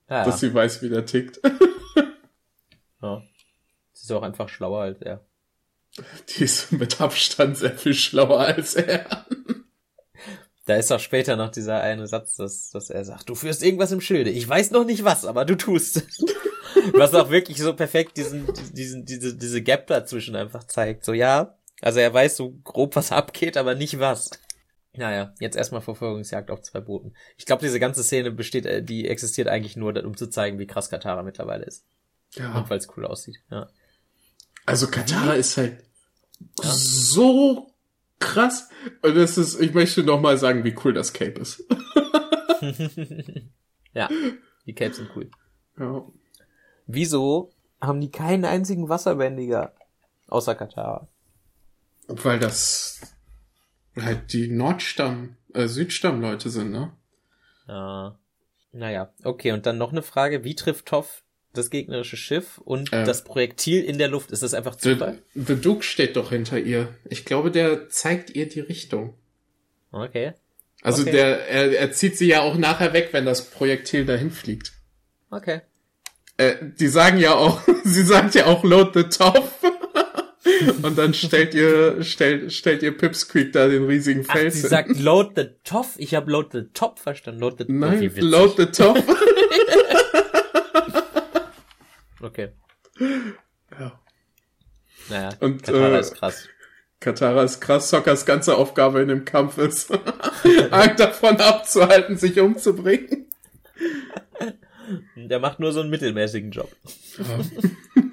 [0.08, 1.40] ja, dass sie weiß, wie der tickt.
[3.02, 3.22] ja.
[3.92, 5.24] Sie ist auch einfach schlauer als er.
[6.28, 9.26] Die ist mit Abstand sehr viel schlauer als er.
[10.70, 13.90] Da ist auch später noch dieser eine Satz, dass, dass er sagt, du führst irgendwas
[13.90, 14.30] im Schilde.
[14.30, 16.24] Ich weiß noch nicht was, aber du tust es.
[16.92, 21.04] was auch wirklich so perfekt diesen, diesen, diese, diese Gap dazwischen einfach zeigt.
[21.04, 24.30] So, ja, also er weiß so grob, was abgeht, aber nicht was.
[24.92, 27.16] Naja, jetzt erstmal Verfolgungsjagd auf zwei Booten.
[27.36, 30.68] Ich glaube, diese ganze Szene besteht, äh, die existiert eigentlich nur, um zu zeigen, wie
[30.68, 31.84] krass Katara mittlerweile ist.
[32.34, 32.56] Ja.
[32.56, 33.68] Und weil es cool aussieht, ja.
[34.66, 35.82] Also Katara ist halt
[36.62, 36.70] ja.
[36.70, 37.69] so
[38.20, 38.68] krass.
[39.02, 41.64] Und das ist, ich möchte noch mal sagen, wie cool das Cape ist.
[43.92, 44.08] ja,
[44.66, 45.30] die Capes sind cool.
[45.78, 46.04] Ja.
[46.86, 49.74] Wieso haben die keinen einzigen Wasserbändiger
[50.28, 51.08] außer Katar?
[52.06, 53.00] Weil das
[53.96, 56.92] halt die Nordstamm, äh, Südstammleute sind, ne?
[57.66, 58.16] Ja.
[58.72, 60.44] Naja, okay, und dann noch eine Frage.
[60.44, 64.30] Wie trifft Toff das gegnerische Schiff und äh, das Projektil in der Luft.
[64.30, 65.18] Ist das einfach Zufall?
[65.34, 66.94] The, The Duke steht doch hinter ihr.
[67.08, 69.14] Ich glaube, der zeigt ihr die Richtung.
[69.90, 70.34] Okay.
[70.82, 71.12] Also okay.
[71.12, 74.72] der, er, er zieht sie ja auch nachher weg, wenn das Projektil dahin fliegt.
[75.30, 75.60] Okay.
[76.36, 79.50] Äh, die sagen ja auch, sie sagt ja auch load the top.
[80.82, 84.48] Und dann stellt ihr, stellt, stellt ihr Pipsqueak da den riesigen Felsen.
[84.48, 85.86] Ach, sie sagt load the top?
[85.96, 87.40] Ich habe load the top verstanden.
[87.40, 88.98] Load the Nein, load the top.
[92.20, 92.50] Okay.
[92.98, 94.00] Ja.
[95.08, 96.48] Naja, und, Katara äh, ist krass.
[97.00, 97.88] Katara ist krass.
[97.88, 99.90] Sockers ganze Aufgabe in dem Kampf ist,
[100.70, 103.26] einen davon abzuhalten, sich umzubringen.
[105.16, 106.74] Der macht nur so einen mittelmäßigen Job.
[107.18, 107.40] Ja.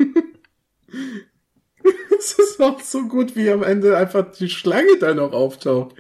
[2.20, 5.96] Es ist auch so gut, wie am Ende einfach die Schlange da noch auftaucht.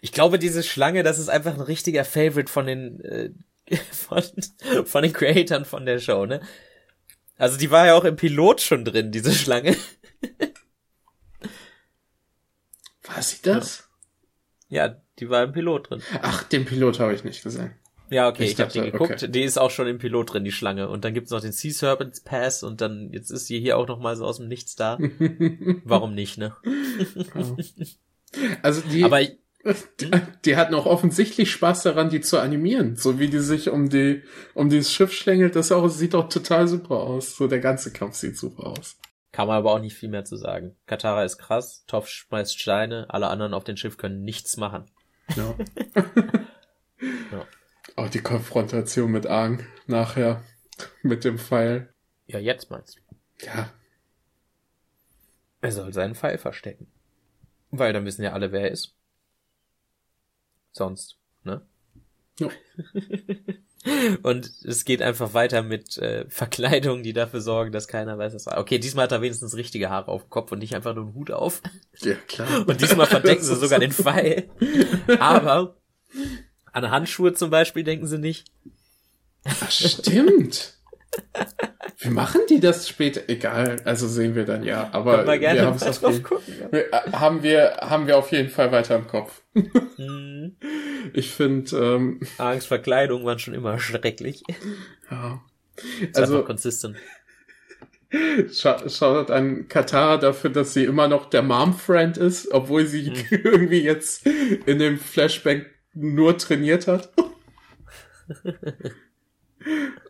[0.00, 3.30] Ich glaube, diese Schlange, das ist einfach ein richtiger Favorite von den äh,
[3.90, 4.22] von,
[4.84, 6.40] von den Creatoren von der Show, ne?
[7.38, 9.76] Also die war ja auch im Pilot schon drin, diese Schlange.
[13.02, 13.88] War sie das?
[14.68, 16.02] Ja, die war im Pilot drin.
[16.22, 17.72] Ach, den Pilot habe ich nicht gesehen.
[18.10, 19.22] Ja, okay, ich, ich dachte, hab den geguckt.
[19.22, 19.28] Okay.
[19.28, 20.88] Die ist auch schon im Pilot drin, die Schlange.
[20.88, 23.88] Und dann gibt's noch den Sea Serpents Pass und dann, jetzt ist sie hier auch
[23.88, 24.98] noch mal so aus dem Nichts da.
[25.84, 26.56] Warum nicht, ne?
[28.62, 29.38] also die, Aber ich,
[30.00, 30.10] die,
[30.44, 32.96] die hatten auch offensichtlich Spaß daran, die zu animieren.
[32.96, 34.22] So wie die sich um die,
[34.54, 37.36] um dieses Schiff schlängelt, das auch, sieht doch total super aus.
[37.36, 38.96] So der ganze Kampf sieht super aus.
[39.32, 40.76] Kann man aber auch nicht viel mehr zu sagen.
[40.86, 44.86] Katara ist krass, Toph schmeißt Steine, alle anderen auf dem Schiff können nichts machen.
[45.36, 45.54] Ja.
[47.32, 47.46] ja.
[47.96, 50.42] Auch die Konfrontation mit Aang nachher
[51.02, 51.92] mit dem Pfeil.
[52.26, 53.46] Ja, jetzt meinst du?
[53.46, 53.70] Ja.
[55.60, 56.86] Er soll seinen Pfeil verstecken.
[57.70, 58.94] Weil dann wissen ja alle, wer er ist.
[60.76, 61.62] Sonst, ne?
[62.38, 62.50] Ja.
[64.22, 68.44] Und es geht einfach weiter mit äh, Verkleidungen, die dafür sorgen, dass keiner weiß, was
[68.44, 68.58] war.
[68.58, 71.14] Okay, diesmal hat er wenigstens richtige Haare auf dem Kopf und nicht einfach nur einen
[71.14, 71.62] Hut auf.
[72.00, 72.48] Ja, klar.
[72.68, 74.50] Und diesmal verdecken sie sogar den Pfeil.
[75.18, 75.76] Aber
[76.72, 78.48] an Handschuhe zum Beispiel denken sie nicht.
[79.44, 80.75] Ach, stimmt.
[81.98, 83.22] Wie machen die das später?
[83.28, 84.90] Egal, also sehen wir dann ja.
[84.92, 86.54] Aber wir, wir haben es drauf gucken.
[86.70, 89.42] Wir, äh, haben wir haben wir auf jeden Fall weiter im Kopf.
[89.54, 90.56] Mhm.
[91.14, 94.42] Ich finde ähm, Angstverkleidung waren schon immer schrecklich.
[95.10, 95.42] Ja.
[96.00, 96.96] Ist also consistent.
[98.52, 103.24] Schaut an Katara dafür, dass sie immer noch der Mom-Friend ist, obwohl sie mhm.
[103.30, 107.10] irgendwie jetzt in dem Flashback nur trainiert hat.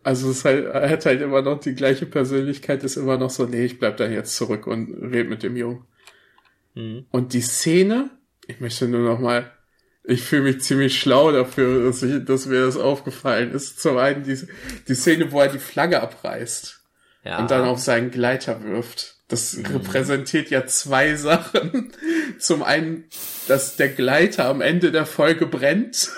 [0.03, 3.47] Also es halt, er hat halt immer noch die gleiche Persönlichkeit, ist immer noch so,
[3.47, 5.85] nee, ich bleib da jetzt zurück und red mit dem Jungen.
[6.75, 7.07] Mhm.
[7.11, 8.11] Und die Szene,
[8.47, 9.51] ich möchte nur noch mal,
[10.05, 13.81] ich fühle mich ziemlich schlau dafür, dass, ich, dass mir das aufgefallen ist.
[13.81, 14.39] Zum einen die,
[14.87, 16.81] die Szene, wo er die Flagge abreißt
[17.25, 17.39] ja.
[17.39, 19.17] und dann auf seinen Gleiter wirft.
[19.29, 19.67] Das mhm.
[19.67, 21.93] repräsentiert ja zwei Sachen.
[22.39, 23.05] Zum einen,
[23.49, 26.11] dass der Gleiter am Ende der Folge brennt.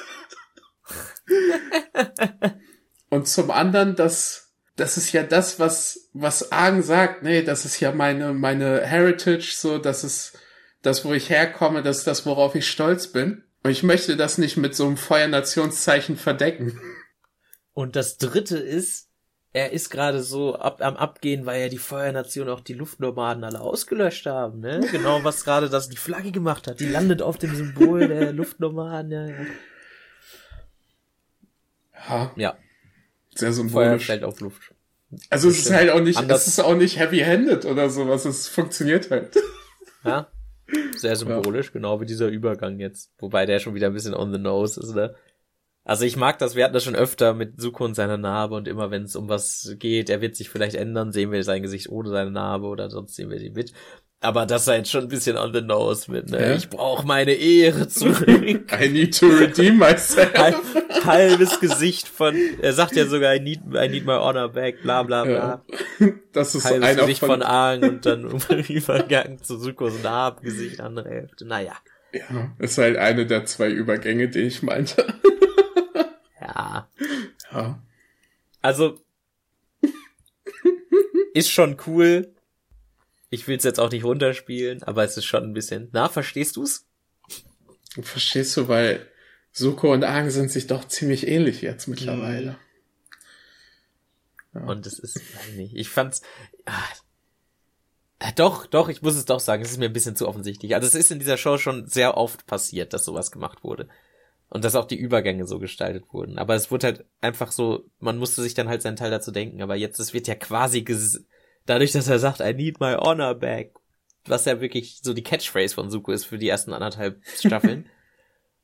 [3.11, 7.81] Und zum anderen, dass das ist ja das, was was Argen sagt, nee, das ist
[7.81, 10.39] ja meine meine Heritage, so, das ist
[10.83, 13.43] das, wo ich herkomme, das ist das, worauf ich stolz bin.
[13.65, 16.79] Und ich möchte das nicht mit so einem Feuernationszeichen verdecken.
[17.75, 19.09] Und das dritte ist,
[19.53, 23.61] er ist gerade so ab, am Abgehen, weil ja die Feuernation auch die Luftnomaden alle
[23.61, 24.81] ausgelöscht haben, ne?
[24.93, 26.81] Genau, was gerade das die Flagge gemacht hat.
[26.81, 29.47] Die landet auf dem Symbol der Luftnomaden, ja, ja.
[32.37, 32.57] Ja.
[33.39, 33.89] Sehr symbolisch.
[33.89, 34.75] Feuer fällt auf Luft.
[35.31, 36.43] Also es ist halt auch nicht, Anders.
[36.43, 39.37] es ist auch nicht heavy-handed oder sowas, es funktioniert halt.
[40.05, 40.29] Ja.
[40.97, 41.73] Sehr symbolisch, ja.
[41.73, 43.13] genau wie dieser Übergang jetzt.
[43.19, 45.15] Wobei der schon wieder ein bisschen on the nose ist, ne?
[45.85, 48.69] Also ich mag das, wir hatten das schon öfter mit Suko und seiner Narbe und
[48.69, 51.89] immer wenn es um was geht, er wird sich vielleicht ändern, sehen wir sein Gesicht
[51.89, 53.73] ohne seine Narbe oder sonst sehen wir sie mit.
[54.21, 56.41] Aber das sei jetzt schon ein bisschen on the nose mit, ne?
[56.41, 56.55] Ja?
[56.57, 58.27] Ich brauche meine Ehre zurück.
[58.81, 60.35] I need to redeem myself.
[60.35, 60.57] Halb,
[61.05, 65.05] halbes Gesicht von, er sagt ja sogar, I need, I need my honor back, bla
[65.05, 65.63] bla bla.
[66.01, 66.09] Ja.
[66.33, 68.25] Das ist halbes einer Gesicht von, von Aang und dann
[68.69, 71.45] Übergang zu Sukos Narbengesicht, andere Hälfte.
[71.45, 71.77] Naja.
[72.13, 75.07] Ja, ist halt eine der zwei Übergänge, die ich meinte.
[76.41, 76.89] ja.
[77.53, 77.83] Ja.
[78.63, 78.99] Also,
[81.35, 82.35] ist schon cool,
[83.31, 85.89] ich will es jetzt auch nicht runterspielen, aber es ist schon ein bisschen.
[85.93, 86.87] Na, verstehst du's?
[88.01, 89.07] Verstehst du, weil
[89.53, 92.59] Suko und Aang sind sich doch ziemlich ähnlich jetzt mittlerweile.
[94.55, 94.61] Ja.
[94.63, 95.21] Und es ist,
[95.57, 96.23] nicht, ich fand's.
[96.65, 100.75] Ah, doch, doch, ich muss es doch sagen, es ist mir ein bisschen zu offensichtlich.
[100.75, 103.89] Also es ist in dieser Show schon sehr oft passiert, dass sowas gemacht wurde.
[104.51, 106.39] Und dass auch die Übergänge so gestaltet wurden.
[106.39, 109.61] Aber es wurde halt einfach so, man musste sich dann halt seinen Teil dazu denken.
[109.61, 111.25] Aber jetzt, es wird ja quasi ges
[111.69, 113.75] dadurch, dass er sagt, I need my honor back,
[114.25, 117.89] was ja wirklich so die Catchphrase von Suko ist für die ersten anderthalb Staffeln,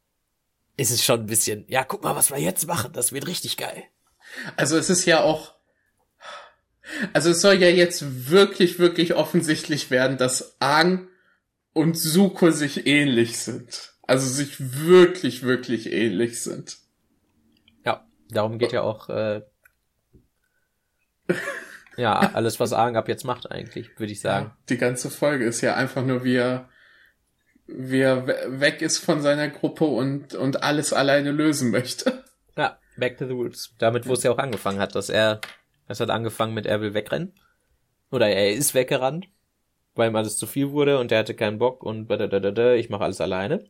[0.77, 3.57] ist es schon ein bisschen, ja, guck mal, was wir jetzt machen, das wird richtig
[3.57, 3.85] geil.
[4.57, 5.55] Also es ist ja auch,
[7.12, 11.09] also es soll ja jetzt wirklich, wirklich offensichtlich werden, dass Aang
[11.73, 13.93] und Suko sich ähnlich sind.
[14.03, 16.79] Also sich wirklich, wirklich ähnlich sind.
[17.85, 19.43] Ja, darum geht ja auch äh,
[21.96, 24.46] ja, alles, was Aang ab jetzt macht eigentlich, würde ich sagen.
[24.46, 26.68] Ja, die ganze Folge ist ja einfach nur, wie er,
[27.66, 28.26] wie er
[28.61, 32.24] weg ist von seiner Gruppe und, und alles alleine lösen möchte.
[32.57, 33.74] Ja, back to the roots.
[33.78, 35.40] Damit, wo es ja auch angefangen hat, dass er,
[35.88, 37.33] es hat angefangen mit, er will wegrennen.
[38.11, 39.26] Oder er ist weggerannt,
[39.94, 43.20] weil ihm alles zu viel wurde und er hatte keinen Bock und ich mache alles
[43.20, 43.64] alleine.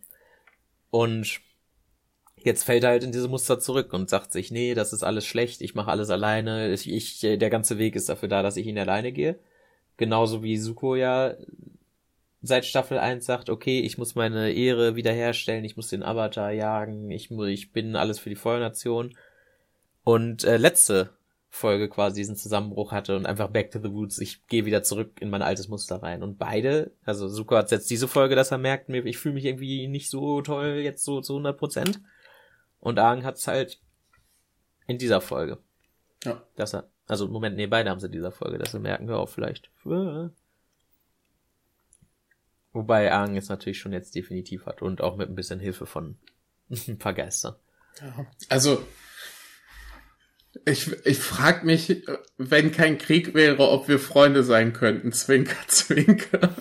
[0.90, 1.40] Und
[2.44, 5.26] jetzt fällt er halt in diese Muster zurück und sagt sich, nee, das ist alles
[5.26, 8.66] schlecht, ich mache alles alleine, ich, ich, der ganze Weg ist dafür da, dass ich
[8.66, 9.38] ihn alleine gehe.
[9.96, 11.34] Genauso wie Suko ja
[12.42, 17.10] seit Staffel 1 sagt, okay, ich muss meine Ehre wiederherstellen, ich muss den Avatar jagen,
[17.10, 19.16] ich, ich bin alles für die Feuernation.
[20.04, 21.10] Und äh, letzte
[21.48, 25.12] Folge quasi diesen Zusammenbruch hatte und einfach back to the roots, ich gehe wieder zurück
[25.20, 26.22] in mein altes Muster rein.
[26.22, 29.86] Und beide, also Suko hat jetzt diese Folge, dass er merkt, ich fühle mich irgendwie
[29.88, 32.00] nicht so toll jetzt so zu 100 Prozent.
[32.84, 33.80] Und Aang hat's halt
[34.86, 35.58] in dieser Folge.
[36.22, 36.42] Ja.
[36.54, 39.30] Dass er, also Moment, nee, beide haben sie in dieser Folge, sie merken, wir auch
[39.30, 39.70] vielleicht.
[42.72, 46.18] Wobei Aang es natürlich schon jetzt definitiv hat und auch mit ein bisschen Hilfe von
[46.88, 47.56] ein paar Geistern.
[48.00, 48.26] Ja.
[48.50, 48.86] Also,
[50.66, 52.04] ich, ich frag mich,
[52.36, 55.10] wenn kein Krieg wäre, ob wir Freunde sein könnten.
[55.12, 56.54] Zwinker, zwinker.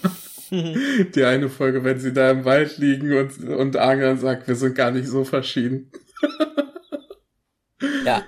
[0.51, 4.75] Die eine Folge, wenn sie da im Wald liegen und, und Aang sagt, wir sind
[4.75, 5.91] gar nicht so verschieden.
[8.05, 8.23] ja.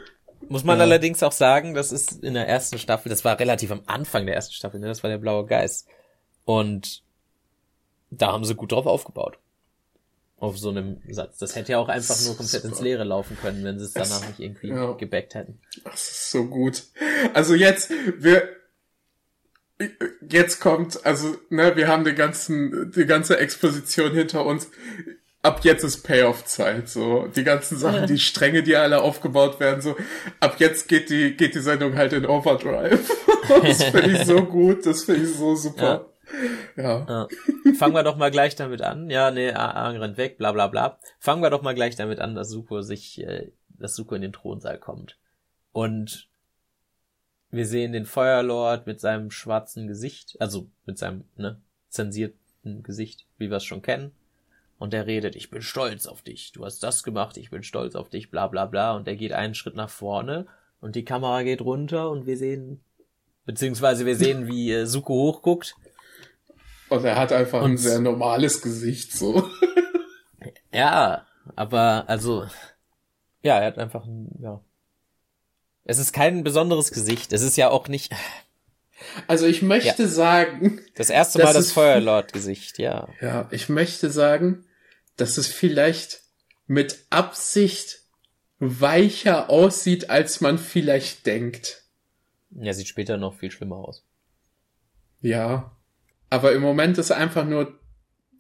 [0.48, 0.84] Muss man ja.
[0.84, 4.36] allerdings auch sagen, das ist in der ersten Staffel, das war relativ am Anfang der
[4.36, 4.88] ersten Staffel, ne?
[4.88, 5.88] das war der blaue Geist.
[6.44, 7.04] Und
[8.12, 9.40] da haben sie gut drauf aufgebaut.
[10.38, 11.40] Auf so einem Satz.
[11.40, 14.22] Das hätte ja auch einfach nur komplett ins Leere laufen können, wenn sie es danach
[14.22, 14.92] es, nicht irgendwie ja.
[14.92, 15.60] gebackt hätten.
[15.84, 16.84] Das ist so gut.
[17.34, 18.48] Also jetzt, wir,
[20.30, 24.70] jetzt kommt, also, ne, wir haben den ganzen, die ganze Exposition hinter uns.
[25.46, 27.28] Ab jetzt ist Payoff-Zeit, so.
[27.28, 29.96] Die ganzen Sachen, die Stränge, die alle aufgebaut werden, so.
[30.40, 33.08] Ab jetzt geht die, geht die Sendung halt in Overdrive.
[33.48, 36.10] das finde ich so gut, das finde ich so super.
[36.76, 36.84] Ja.
[36.84, 37.06] Ja.
[37.08, 37.74] ja.
[37.78, 39.12] Fangen wir doch mal gleich damit an.
[39.12, 40.98] Ja, nee, Aang rennt weg, bla bla bla.
[41.20, 44.34] Fangen wir doch mal gleich damit an, dass Suko sich, äh, dass Suko in den
[44.34, 45.20] Thronsaal kommt.
[45.72, 46.28] Und
[47.52, 53.52] wir sehen den Feuerlord mit seinem schwarzen Gesicht, also mit seinem, ne, zensierten Gesicht, wie
[53.52, 54.12] wir es schon kennen.
[54.78, 57.96] Und er redet, ich bin stolz auf dich, du hast das gemacht, ich bin stolz
[57.96, 58.96] auf dich, bla bla bla.
[58.96, 60.48] Und er geht einen Schritt nach vorne
[60.82, 62.82] und die Kamera geht runter und wir sehen,
[63.46, 65.76] beziehungsweise wir sehen, wie äh, Suko hochguckt
[66.90, 69.50] und er hat einfach und ein sehr normales Gesicht, so.
[70.72, 72.46] Ja, aber, also,
[73.42, 74.60] ja, er hat einfach ein, ja.
[75.86, 77.32] Es ist kein besonderes Gesicht.
[77.32, 78.14] Es ist ja auch nicht.
[79.28, 80.10] Also ich möchte ja.
[80.10, 80.80] sagen.
[80.96, 83.08] Das erste Mal das Feuerlord-Gesicht, ja.
[83.22, 84.65] Ja, ich möchte sagen,
[85.18, 86.22] dass es vielleicht
[86.68, 88.00] mit Absicht
[88.60, 91.84] weicher aussieht, als man vielleicht denkt.
[92.52, 94.06] Ja, sieht später noch viel schlimmer aus.
[95.22, 95.76] Ja.
[96.30, 97.80] Aber im Moment ist einfach nur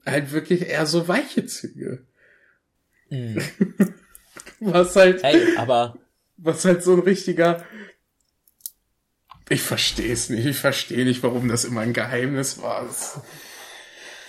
[0.05, 2.05] halt wirklich eher so weiche Züge.
[3.09, 3.41] Mhm.
[4.59, 5.23] was halt.
[5.23, 5.97] Hey, aber.
[6.37, 7.65] Was halt so ein richtiger.
[9.49, 10.45] Ich verstehe es nicht.
[10.45, 12.87] Ich verstehe nicht, warum das immer ein Geheimnis war.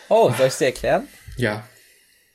[0.08, 1.08] Oh, soll ich dir erklären?
[1.36, 1.66] Ja.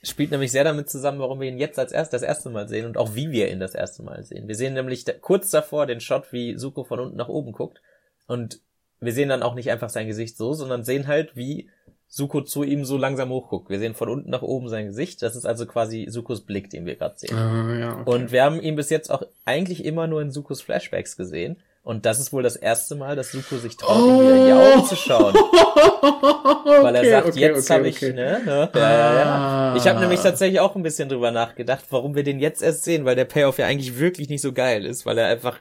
[0.03, 2.87] Spielt nämlich sehr damit zusammen, warum wir ihn jetzt als erst das erste Mal sehen
[2.87, 4.47] und auch wie wir ihn das erste Mal sehen.
[4.47, 7.81] Wir sehen nämlich kurz davor den Shot, wie Suko von unten nach oben guckt
[8.27, 8.59] und
[8.99, 11.69] wir sehen dann auch nicht einfach sein Gesicht so, sondern sehen halt, wie
[12.07, 13.69] Suko zu ihm so langsam hochguckt.
[13.69, 15.21] Wir sehen von unten nach oben sein Gesicht.
[15.21, 17.35] Das ist also quasi Sukos Blick, den wir gerade sehen.
[17.35, 18.09] Ah, ja, okay.
[18.09, 21.57] Und wir haben ihn bis jetzt auch eigentlich immer nur in Sukos Flashbacks gesehen.
[21.83, 24.07] Und das ist wohl das erste Mal, dass Suko sich traut, oh.
[24.07, 25.33] ihm wieder in die Augen zu schauen.
[26.83, 28.13] Weil er sagt, okay, jetzt okay, habe ich, ne?
[28.13, 28.69] ne?
[28.75, 29.75] Ja, ja, ja.
[29.75, 33.05] Ich habe nämlich tatsächlich auch ein bisschen drüber nachgedacht, warum wir den jetzt erst sehen,
[33.05, 35.59] weil der Payoff ja eigentlich wirklich nicht so geil ist, weil er einfach,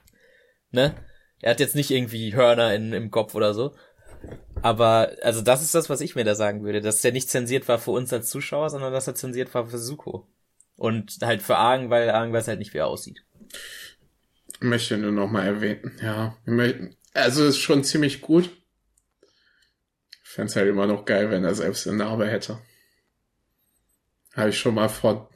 [0.70, 0.94] ne?
[1.40, 3.72] Er hat jetzt nicht irgendwie Hörner in, im Kopf oder so.
[4.60, 7.66] Aber, also das ist das, was ich mir da sagen würde, dass der nicht zensiert
[7.66, 10.26] war für uns als Zuschauer, sondern dass er zensiert war für Suko.
[10.76, 13.24] Und halt für Argen, weil Argen weiß halt nicht, wie er aussieht.
[14.60, 16.36] Möchte nur noch mal erwähnen, ja.
[17.14, 18.50] Also ist schon ziemlich gut.
[20.22, 22.60] Ich fände halt immer noch geil, wenn er selbst eine Narbe hätte.
[24.34, 25.30] Habe ich schon mal vor,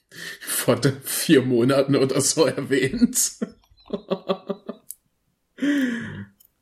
[0.40, 3.38] vor vier Monaten oder so erwähnt.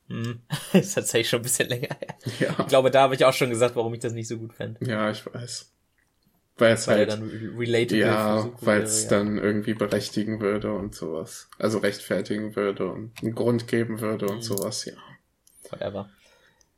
[0.07, 0.41] Hm.
[0.73, 2.17] ist tatsächlich schon ein bisschen länger her.
[2.39, 2.55] Ja.
[2.59, 4.85] Ich glaube, da habe ich auch schon gesagt, warum ich das nicht so gut fände.
[4.85, 5.71] Ja, ich weiß.
[6.59, 9.09] Weil es weil halt, dann relatable ja, weil es ja.
[9.11, 11.49] dann irgendwie berechtigen würde und sowas.
[11.57, 14.41] Also rechtfertigen würde und einen Grund geben würde und mhm.
[14.41, 14.93] sowas, ja.
[15.69, 16.09] Whatever.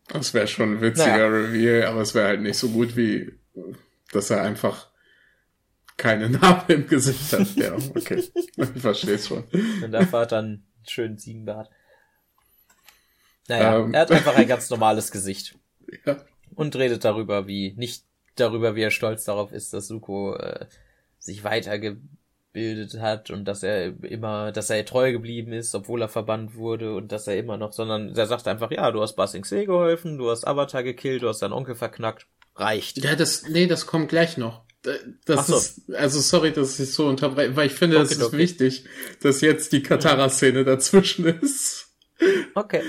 [0.08, 1.28] Das wäre schon ein witziger naja.
[1.28, 3.34] Reveal, aber es wäre halt nicht so gut wie,
[4.12, 4.89] dass er einfach
[5.98, 7.56] keine Narbe im Gesicht hat.
[7.56, 8.24] Ja, okay.
[8.36, 9.44] ich verstehe es schon.
[9.84, 11.69] Und hat dann einen schönen Ziegenbart.
[13.48, 15.58] Naja, ähm, er hat einfach ein ganz normales Gesicht.
[16.06, 16.23] Ja.
[16.56, 18.06] Und redet darüber, wie, nicht
[18.36, 20.65] darüber, wie er stolz darauf ist, dass Suko äh,
[21.19, 26.56] sich weitergebildet hat und dass er immer, dass er treu geblieben ist, obwohl er verbannt
[26.56, 29.65] wurde und dass er immer noch, sondern er sagt einfach, ja, du hast Basing See
[29.65, 32.27] geholfen, du hast Avatar gekillt, du hast deinen Onkel verknackt.
[32.56, 32.98] Reicht.
[33.04, 34.63] Ja, das, nee, das kommt gleich noch.
[35.25, 35.56] Das so.
[35.56, 38.38] ist, also sorry, dass ich so unterbreche, weil ich finde, okay, es ist okay.
[38.38, 38.86] wichtig,
[39.21, 41.94] dass jetzt die Katara-Szene dazwischen ist.
[42.56, 42.82] Okay.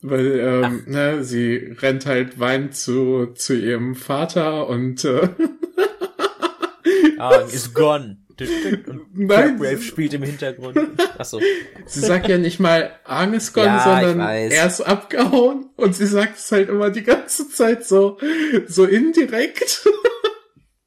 [0.00, 5.28] Weil ähm, ne, sie rennt halt weinend zu, zu ihrem Vater und äh,
[7.18, 8.18] Ah, ist gone.
[8.28, 8.40] Und
[9.14, 9.58] Nein.
[9.58, 10.78] Brave spielt im Hintergrund.
[11.18, 11.40] Achso.
[11.86, 16.38] Sie sagt ja nicht mal Agnes gone, ja, sondern er ist abgehauen und sie sagt
[16.38, 18.18] es halt immer die ganze Zeit so,
[18.66, 19.86] so indirekt.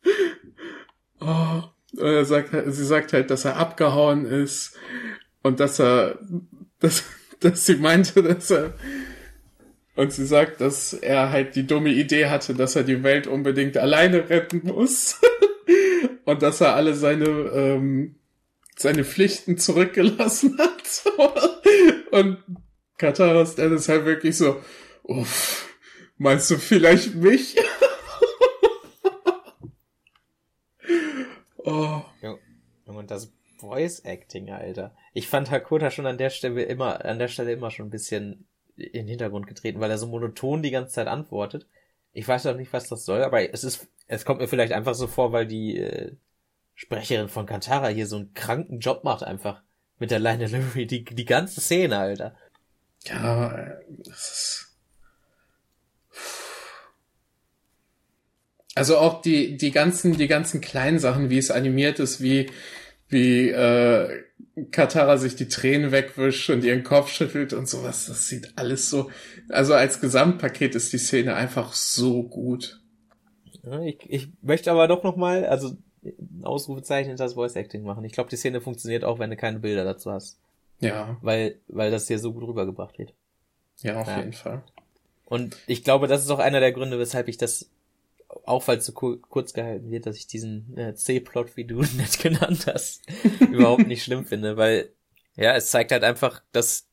[1.19, 1.63] oh.
[1.97, 4.77] Und er sagt, sie sagt halt, dass er abgehauen ist
[5.43, 6.19] und dass er,
[6.79, 7.03] dass,
[7.41, 8.73] dass sie meinte, dass er,
[9.95, 13.77] und sie sagt, dass er halt die dumme Idee hatte, dass er die Welt unbedingt
[13.77, 15.19] alleine retten muss.
[16.25, 18.15] und dass er alle seine, ähm,
[18.77, 21.03] seine Pflichten zurückgelassen hat.
[22.11, 22.37] und
[22.97, 24.61] Katara ist dann halt wirklich so,
[25.03, 25.67] uff,
[26.17, 27.57] meinst du vielleicht mich?
[31.57, 32.01] oh.
[32.85, 33.31] Und das
[33.61, 34.93] Voice Acting, Alter.
[35.13, 38.47] Ich fand Hakota schon an der Stelle immer, an der Stelle immer schon ein bisschen
[38.75, 41.67] in den Hintergrund getreten, weil er so monoton die ganze Zeit antwortet.
[42.13, 44.95] Ich weiß auch nicht, was das soll, aber es ist, es kommt mir vielleicht einfach
[44.95, 46.13] so vor, weil die äh,
[46.75, 49.61] Sprecherin von Kantara hier so einen kranken Job macht einfach
[49.99, 52.35] mit der Line Delivery, die, die ganze Szene, Alter.
[53.05, 54.67] Ja, das ist.
[58.73, 62.49] Also auch die, die ganzen, die ganzen kleinen Sachen, wie es animiert ist, wie,
[63.11, 64.23] wie, äh,
[64.71, 68.07] Katara sich die Tränen wegwischt und ihren Kopf schüttelt und sowas.
[68.07, 69.09] Das sieht alles so.
[69.49, 72.81] Also als Gesamtpaket ist die Szene einfach so gut.
[73.63, 75.77] Ja, ich, ich möchte aber doch noch mal, also
[76.41, 78.03] Ausrufezeichen hinter das Voice Acting machen.
[78.03, 80.39] Ich glaube, die Szene funktioniert auch, wenn du keine Bilder dazu hast.
[80.79, 81.17] Ja.
[81.21, 83.13] Weil, weil das hier so gut rübergebracht wird.
[83.81, 84.17] Ja, auf ja.
[84.17, 84.63] jeden Fall.
[85.25, 87.69] Und ich glaube, das ist auch einer der Gründe, weshalb ich das
[88.45, 92.19] auch weil es so kurz gehalten wird, dass ich diesen äh, C-Plot, wie du nett
[92.19, 93.01] genannt hast,
[93.51, 94.93] überhaupt nicht schlimm finde, weil
[95.35, 96.87] ja, es zeigt halt einfach, dass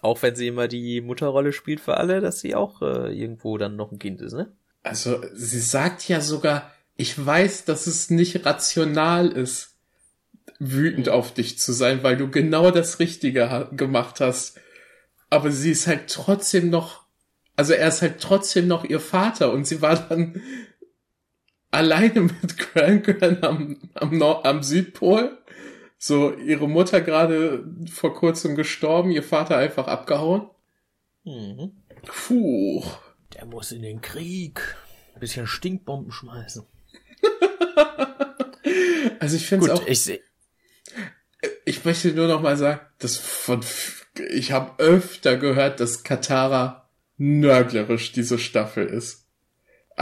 [0.00, 3.76] auch wenn sie immer die Mutterrolle spielt für alle, dass sie auch äh, irgendwo dann
[3.76, 4.52] noch ein Kind ist, ne?
[4.82, 9.76] Also sie sagt ja sogar, ich weiß, dass es nicht rational ist,
[10.58, 11.12] wütend mhm.
[11.12, 14.58] auf dich zu sein, weil du genau das Richtige ha gemacht hast.
[15.30, 17.01] Aber sie ist halt trotzdem noch
[17.56, 20.42] also er ist halt trotzdem noch ihr Vater und sie war dann
[21.70, 25.38] alleine mit Gran Gran am, am, Nord am Südpol.
[25.98, 30.50] So, ihre Mutter gerade vor kurzem gestorben, ihr Vater einfach abgehauen.
[31.24, 31.82] Mhm.
[32.04, 32.82] Puh.
[33.34, 34.76] Der muss in den Krieg.
[35.14, 36.66] Ein bisschen Stinkbomben schmeißen.
[39.20, 39.86] also ich finde es auch.
[39.86, 40.20] Ich,
[41.64, 43.60] ich möchte nur noch mal sagen, dass von
[44.30, 46.81] ich habe öfter gehört, dass Katara
[47.22, 49.28] nörglerisch diese Staffel ist.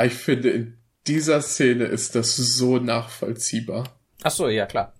[0.02, 3.84] Ich finde, in dieser Szene ist das so nachvollziehbar.
[4.22, 4.94] Ach so, ja, klar.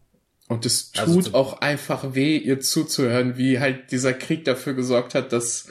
[0.47, 4.75] Und es also tut also auch einfach weh, ihr zuzuhören, wie halt dieser Krieg dafür
[4.75, 5.69] gesorgt hat, dass,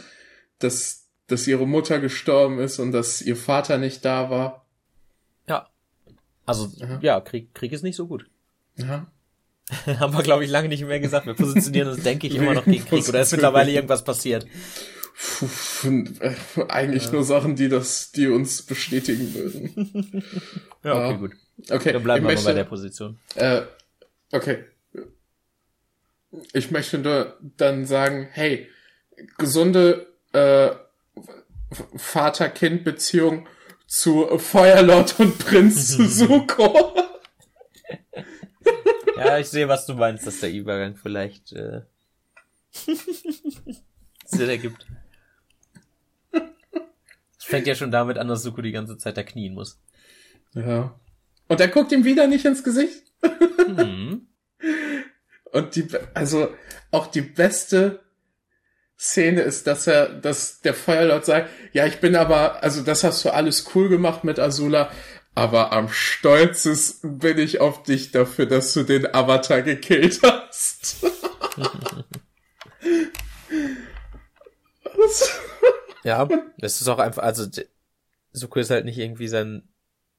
[0.58, 4.66] dass, dass ihre Mutter gestorben ist und dass ihr Vater nicht da war.
[5.48, 5.68] Ja.
[6.46, 6.98] Also, Aha.
[7.02, 8.26] ja, Krieg, Krieg ist nicht so gut.
[8.76, 9.06] Ja.
[10.00, 11.28] Haben wir, glaube ich, lange nicht mehr gesagt.
[11.28, 13.08] Wir positionieren uns, denke ich, immer noch gegen Krieg.
[13.08, 14.48] Oder ist mittlerweile irgendwas passiert?
[15.84, 16.36] Äh,
[16.70, 17.12] eigentlich ja.
[17.12, 20.24] nur Sachen, die das, die uns bestätigen würden.
[20.84, 21.32] ja, okay, uh, gut.
[21.70, 21.94] Okay.
[21.94, 23.20] Dann bleiben wir möchte, mal bei der Position.
[23.36, 23.64] Äh,
[24.32, 24.64] okay.
[26.54, 28.70] Ich möchte nur dann sagen, hey,
[29.38, 30.70] gesunde äh,
[31.98, 33.48] Vater-Kind-Beziehung
[33.88, 36.96] zu Feuerlord und Prinz Suzuko.
[39.18, 41.82] ja, ich sehe, was du meinst, dass der Übergang vielleicht äh,
[44.26, 44.86] Sinn ergibt
[47.50, 49.82] fängt ja schon damit an, dass Suko die ganze Zeit da knien muss.
[50.54, 51.00] Ja.
[51.48, 53.04] Und er guckt ihm wieder nicht ins Gesicht.
[53.68, 54.28] Mhm.
[55.52, 56.54] Und die, also
[56.92, 58.02] auch die beste
[58.98, 63.26] Szene ist, dass er, dass der Feuerlord sagt, ja, ich bin aber, also das hast
[63.26, 64.92] du alles cool gemacht mit Azula,
[65.34, 70.98] aber am stolzesten bin ich auf dich dafür, dass du den Avatar gekillt hast.
[76.04, 76.28] Ja,
[76.60, 77.46] es ist auch einfach, also
[78.32, 79.64] Suko ist halt nicht irgendwie sein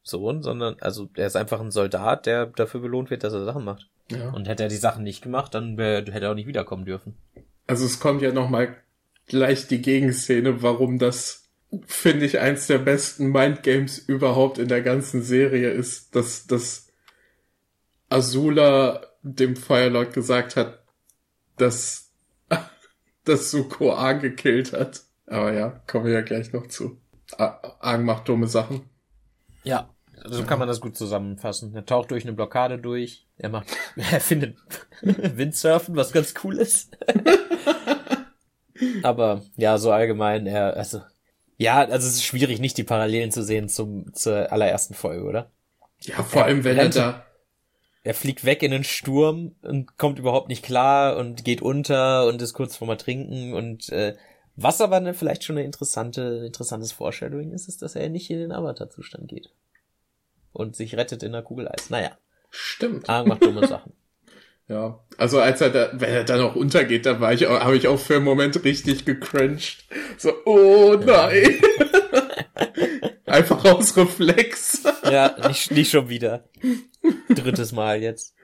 [0.03, 3.65] Sohn, sondern, also er ist einfach ein Soldat, der dafür belohnt wird, dass er Sachen
[3.65, 3.89] macht.
[4.11, 4.31] Ja.
[4.31, 7.17] Und hätte er die Sachen nicht gemacht, dann wär, hätte er auch nicht wiederkommen dürfen.
[7.67, 8.77] Also es kommt ja nochmal
[9.27, 11.49] gleich die Gegenszene, warum das,
[11.87, 16.89] finde ich, eins der besten Mindgames überhaupt in der ganzen Serie ist, dass, dass
[18.09, 20.83] Azula dem Firelord gesagt hat,
[21.57, 22.11] dass,
[23.25, 25.03] dass Suko angekillt hat.
[25.31, 27.01] Aber ja, kommen wir ja gleich noch zu.
[27.39, 28.83] Aang macht dumme Sachen.
[29.63, 29.89] Ja,
[30.25, 31.75] so kann man das gut zusammenfassen.
[31.75, 33.27] Er taucht durch eine Blockade durch.
[33.39, 34.57] Er macht, er findet
[35.03, 36.97] Windsurfen, was ganz cool ist.
[39.03, 41.01] Aber ja, so allgemein, er, also,
[41.59, 45.51] ja, also es ist schwierig, nicht die Parallelen zu sehen zum, zur allerersten Folge, oder?
[46.01, 47.27] Ja, vor allem, wenn er da.
[48.03, 52.41] Er fliegt weg in den Sturm und kommt überhaupt nicht klar und geht unter und
[52.41, 54.17] ist kurz vorm Ertrinken und äh,
[54.63, 58.39] was aber ne, vielleicht schon eine interessante, interessantes Foreshadowing ist, ist, dass er nicht in
[58.39, 59.51] den Avatar-Zustand geht.
[60.53, 61.91] Und sich rettet in der Kugel Eis.
[61.91, 62.19] Naja.
[62.51, 63.09] Stimmt.
[63.09, 63.93] Aang macht dumme Sachen.
[64.69, 67.77] Ja, also als er da, wenn er dann auch untergeht, da war ich auch, habe
[67.77, 69.85] ich auch für einen Moment richtig gecringed.
[70.17, 71.61] So, oh nein.
[73.27, 74.85] Einfach aus Reflex.
[75.11, 76.45] ja, nicht, nicht schon wieder.
[77.29, 78.37] Drittes Mal jetzt.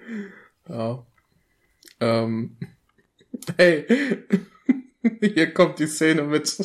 [0.68, 1.06] Ja.
[2.00, 2.56] Ähm.
[3.56, 3.86] Hey.
[5.20, 6.56] Hier kommt die Szene mit,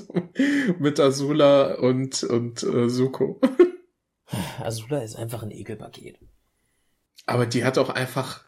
[0.79, 3.41] mit Azula und, und äh, Suko.
[4.59, 6.19] Azula ist einfach ein Ekelpaket.
[7.25, 8.43] Aber die hat auch einfach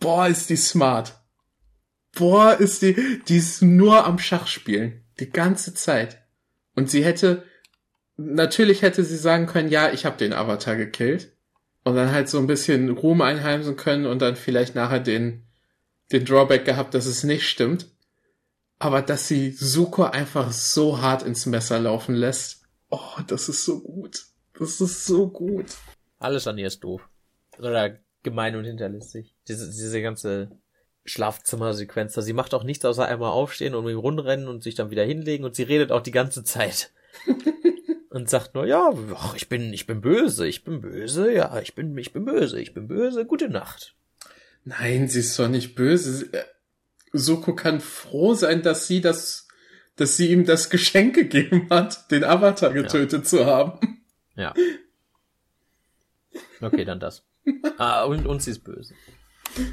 [0.00, 1.14] boah, ist die smart.
[2.16, 5.04] Boah, ist die, die ist nur am Schach spielen.
[5.20, 6.22] Die ganze Zeit.
[6.74, 7.44] Und sie hätte,
[8.16, 11.32] natürlich hätte sie sagen können, ja, ich habe den Avatar gekillt.
[11.84, 15.46] Und dann halt so ein bisschen Ruhm einheimsen können und dann vielleicht nachher den,
[16.12, 17.86] den Drawback gehabt, dass es nicht stimmt.
[18.78, 22.62] Aber dass sie Suko einfach so hart ins Messer laufen lässt.
[22.90, 24.26] Oh, das ist so gut.
[24.58, 25.66] Das ist so gut.
[26.18, 27.08] Alles an ihr ist doof.
[27.58, 29.34] Oder gemein und hinterlistig.
[29.48, 30.50] Diese, diese ganze
[31.04, 32.22] Schlafzimmersequenz da.
[32.22, 35.44] Sie macht auch nichts außer einmal aufstehen und ihm rumrennen und sich dann wieder hinlegen
[35.44, 36.92] und sie redet auch die ganze Zeit.
[38.10, 41.74] und sagt nur, ja, ach, ich bin, ich bin böse, ich bin böse, ja, ich
[41.74, 43.94] bin, ich bin böse, ich bin böse, gute Nacht.
[44.64, 46.30] Nein, sie ist doch nicht böse.
[47.12, 49.48] Soko kann froh sein, dass sie das,
[49.96, 53.28] dass sie ihm das Geschenk gegeben hat, den Avatar getötet ja.
[53.28, 54.02] zu haben.
[54.36, 54.54] Ja.
[56.60, 57.24] Okay, dann das.
[57.78, 58.92] Ah, und, und sie ist böse.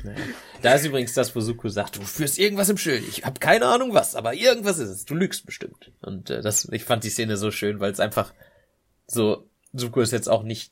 [0.04, 0.20] Naja.
[0.62, 3.04] Da ist übrigens das, wo Suko sagt, du führst irgendwas im Schild.
[3.08, 5.06] Ich habe keine Ahnung was, aber irgendwas ist es.
[5.06, 5.92] Du lügst bestimmt.
[6.02, 8.34] Und äh, das, ich fand die Szene so schön, weil es einfach
[9.08, 10.72] so, Suko ist jetzt auch nicht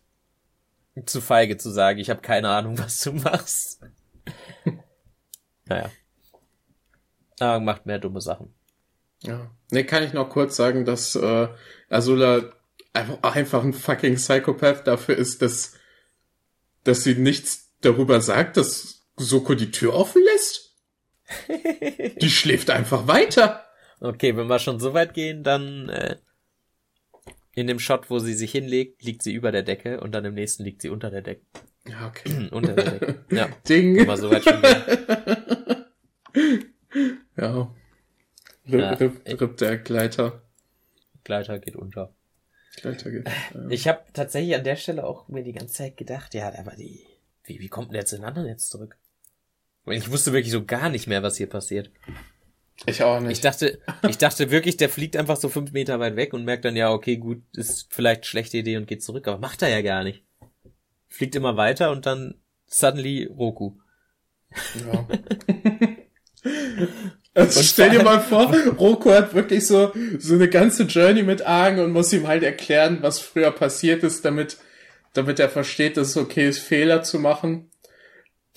[1.05, 3.81] zu feige zu sagen, ich habe keine Ahnung, was du machst.
[5.65, 5.89] naja.
[7.43, 8.53] Aber macht mehr dumme Sachen.
[9.21, 9.51] Ja.
[9.71, 11.47] Ne, kann ich noch kurz sagen, dass äh,
[11.89, 12.51] Azula
[12.91, 15.73] einfach, einfach ein fucking Psychopath dafür ist, dass
[16.83, 20.75] dass sie nichts darüber sagt, dass Soko die Tür offen lässt?
[22.21, 23.65] die schläft einfach weiter.
[23.99, 26.17] Okay, wenn wir schon so weit gehen, dann äh,
[27.53, 30.33] in dem Shot, wo sie sich hinlegt, liegt sie über der Decke und dann im
[30.33, 31.41] nächsten liegt sie unter der Decke.
[31.87, 32.47] Ja, okay.
[32.51, 33.25] unter der Decke.
[33.31, 33.47] Ja.
[33.69, 33.95] Ding.
[33.95, 35.37] Wenn wir so weit schon gehen.
[37.43, 37.75] ja.
[38.65, 40.41] Rip, ja, rip, rip der Gleiter.
[41.23, 42.13] Gleiter geht unter.
[42.77, 43.27] Gleiter geht.
[43.53, 43.67] Ja.
[43.69, 47.05] Ich habe tatsächlich an der Stelle auch mir die ganze Zeit gedacht, ja, aber die,
[47.43, 48.97] wie, wie kommt denn der zu den anderen jetzt zurück?
[49.85, 51.91] Ich wusste wirklich so gar nicht mehr, was hier passiert.
[52.85, 53.33] Ich auch nicht.
[53.33, 56.65] Ich dachte, ich dachte wirklich, der fliegt einfach so fünf Meter weit weg und merkt
[56.65, 59.81] dann, ja, okay, gut, ist vielleicht schlechte Idee und geht zurück, aber macht er ja
[59.81, 60.23] gar nicht.
[61.09, 63.77] Fliegt immer weiter und dann suddenly Roku.
[64.75, 65.07] Ja.
[67.35, 71.79] Also stell dir mal vor, Roku hat wirklich so, so eine ganze Journey mit Argen
[71.79, 74.57] und muss ihm halt erklären, was früher passiert ist, damit,
[75.13, 77.71] damit er versteht, dass es okay ist, Fehler zu machen.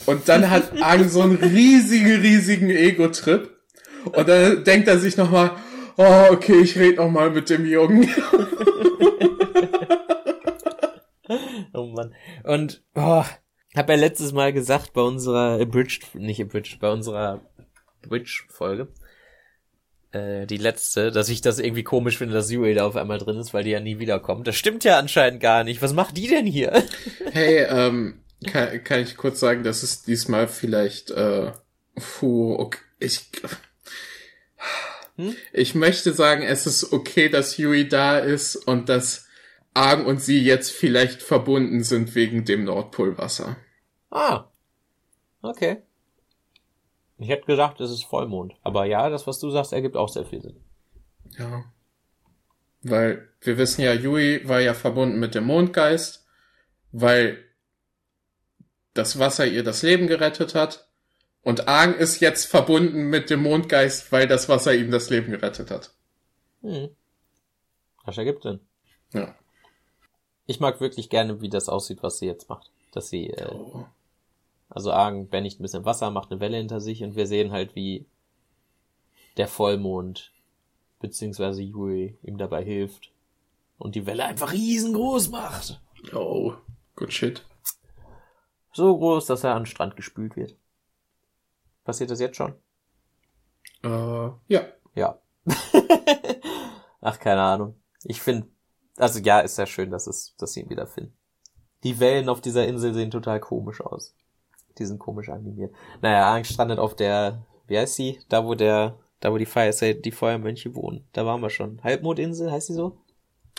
[0.04, 3.50] Und dann hat Argen so einen riesigen, riesigen Ego-Trip.
[4.04, 5.52] Und dann denkt er sich nochmal,
[5.96, 8.10] oh, okay, ich rede nochmal mit dem Jungen.
[11.72, 12.14] oh Mann.
[12.44, 13.24] Und, oh,
[13.74, 17.40] hab ja letztes Mal gesagt bei unserer Abridged, nicht Abridged, bei unserer
[18.10, 18.88] Witch-Folge.
[20.12, 23.38] Äh, die letzte, dass ich das irgendwie komisch finde, dass Yui da auf einmal drin
[23.38, 24.46] ist, weil die ja nie wiederkommt.
[24.46, 25.82] Das stimmt ja anscheinend gar nicht.
[25.82, 26.82] Was macht die denn hier?
[27.32, 31.52] Hey, ähm, kann, kann ich kurz sagen, dass es diesmal vielleicht, äh,
[31.94, 33.26] puh, okay, ich,
[35.16, 35.34] hm?
[35.52, 39.26] ich möchte sagen, es ist okay, dass Yui da ist und dass
[39.74, 43.56] Arg und sie jetzt vielleicht verbunden sind wegen dem Nordpolwasser.
[44.10, 44.44] Ah.
[45.42, 45.82] Okay.
[47.18, 48.54] Ich hätte gesagt, es ist Vollmond.
[48.62, 50.60] Aber ja, das, was du sagst, ergibt auch sehr viel Sinn.
[51.38, 51.64] Ja.
[52.82, 56.26] Weil wir wissen ja, Yui war ja verbunden mit dem Mondgeist,
[56.92, 57.38] weil
[58.94, 60.86] das Wasser ihr das Leben gerettet hat.
[61.42, 65.70] Und Aang ist jetzt verbunden mit dem Mondgeist, weil das Wasser ihm das Leben gerettet
[65.70, 65.92] hat.
[66.62, 66.90] Hm.
[68.04, 68.60] Das ergibt Sinn.
[69.12, 69.34] Ja.
[70.46, 72.70] Ich mag wirklich gerne, wie das aussieht, was sie jetzt macht.
[72.92, 73.86] Dass sie äh, oh.
[74.76, 77.74] Also Argen bändigt ein bisschen Wasser, macht eine Welle hinter sich und wir sehen halt,
[77.74, 78.04] wie
[79.38, 80.34] der Vollmond
[81.00, 83.10] beziehungsweise Yui ihm dabei hilft
[83.78, 85.80] und die Welle einfach riesengroß macht.
[86.12, 86.52] Oh,
[86.94, 87.46] good shit.
[88.74, 90.54] So groß, dass er an den Strand gespült wird.
[91.84, 92.52] Passiert das jetzt schon?
[93.82, 94.66] Äh, ja.
[94.94, 95.18] Ja,
[97.00, 97.80] Ach, keine Ahnung.
[98.04, 98.46] Ich finde,
[98.98, 101.16] also ja, ist ja schön, dass es, dass sie ihn wieder finden.
[101.82, 104.14] Die Wellen auf dieser Insel sehen total komisch aus.
[104.78, 105.74] Die sind komisch animiert.
[106.02, 108.20] Naja, Aang strandet auf der, wie heißt sie?
[108.28, 111.04] Da wo der, da wo die Fire, die Feuermönche wohnen.
[111.12, 111.80] Da waren wir schon.
[111.82, 112.98] Halbmondinsel heißt sie so?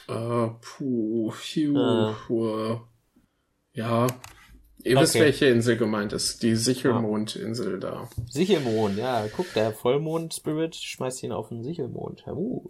[0.09, 2.13] Uh, puh, phew, uh.
[2.27, 2.79] Puh.
[3.73, 4.07] Ja.
[4.83, 5.03] Ihr okay.
[5.03, 6.41] wisst, welche Insel gemeint ist.
[6.43, 8.07] Die Sichelmondinsel da.
[8.29, 9.25] Sichelmond, ja.
[9.35, 12.25] Guck, der Vollmond-Spirit schmeißt ihn auf den Sichelmond.
[12.27, 12.69] Uh.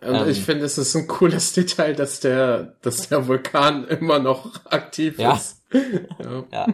[0.00, 4.18] Und ähm, ich finde, es ist ein cooles Detail, dass der, dass der Vulkan immer
[4.18, 5.34] noch aktiv ja.
[5.34, 5.57] ist.
[5.72, 6.44] Ja.
[6.50, 6.66] ja.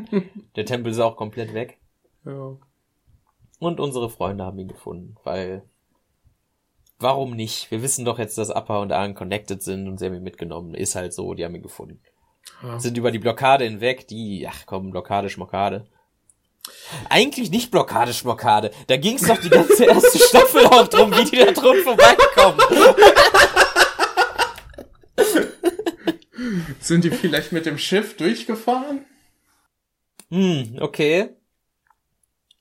[0.56, 1.78] Der Tempel ist auch komplett weg.
[2.24, 2.56] Ja.
[3.58, 5.62] Und unsere Freunde haben ihn gefunden, weil
[6.98, 7.70] warum nicht?
[7.70, 10.74] Wir wissen doch jetzt, dass Appa und Aang connected sind und sie haben ihn mitgenommen.
[10.74, 12.00] Ist halt so, die haben ihn gefunden.
[12.62, 12.78] Ja.
[12.78, 15.86] Sind über die Blockade hinweg, die, ach komm, Blockade, Schmockade.
[17.10, 18.70] Eigentlich nicht Blockade, Schmockade.
[18.86, 22.58] Da ging's doch die ganze erste Staffel auch drum, wie die da drum vorbeikommen.
[26.80, 29.04] Sind die vielleicht mit dem Schiff durchgefahren?
[30.30, 31.30] Hm, okay.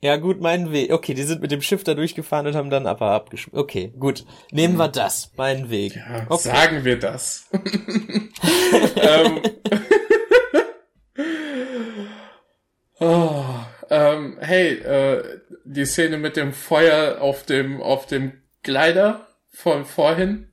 [0.03, 0.91] Ja, gut, meinen Weg.
[0.91, 3.57] Okay, die sind mit dem Schiff da durchgefahren und haben dann aber abgeschmissen.
[3.57, 4.25] Okay, gut.
[4.51, 5.31] Nehmen wir das.
[5.37, 5.95] Meinen Weg.
[5.95, 6.49] Ja, okay.
[6.49, 7.49] Sagen wir das.
[8.97, 9.41] ähm.
[12.99, 13.45] oh,
[13.89, 20.52] ähm, hey, äh, die Szene mit dem Feuer auf dem, auf dem Gleiter von vorhin.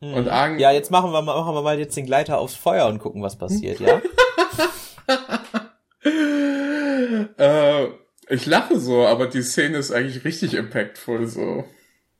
[0.00, 0.14] Hm.
[0.14, 2.86] Und Argen ja, jetzt machen wir, mal, machen wir mal jetzt den Gleiter aufs Feuer
[2.86, 4.00] und gucken, was passiert, ja?
[7.38, 7.88] äh,
[8.28, 11.64] ich lache so, aber die Szene ist eigentlich richtig impactful so.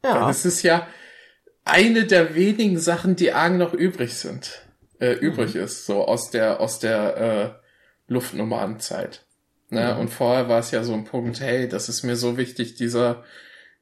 [0.02, 0.26] Ja.
[0.26, 0.86] Das ist ja
[1.64, 4.66] eine der wenigen Sachen, die Argen noch übrig sind,
[5.00, 5.62] äh, übrig mhm.
[5.62, 9.24] ist, so aus der, aus der äh, Luftnummernzeit.
[9.70, 9.94] Ne?
[9.94, 10.00] Mhm.
[10.00, 13.24] Und vorher war es ja so ein Punkt, hey, das ist mir so wichtig, dieser,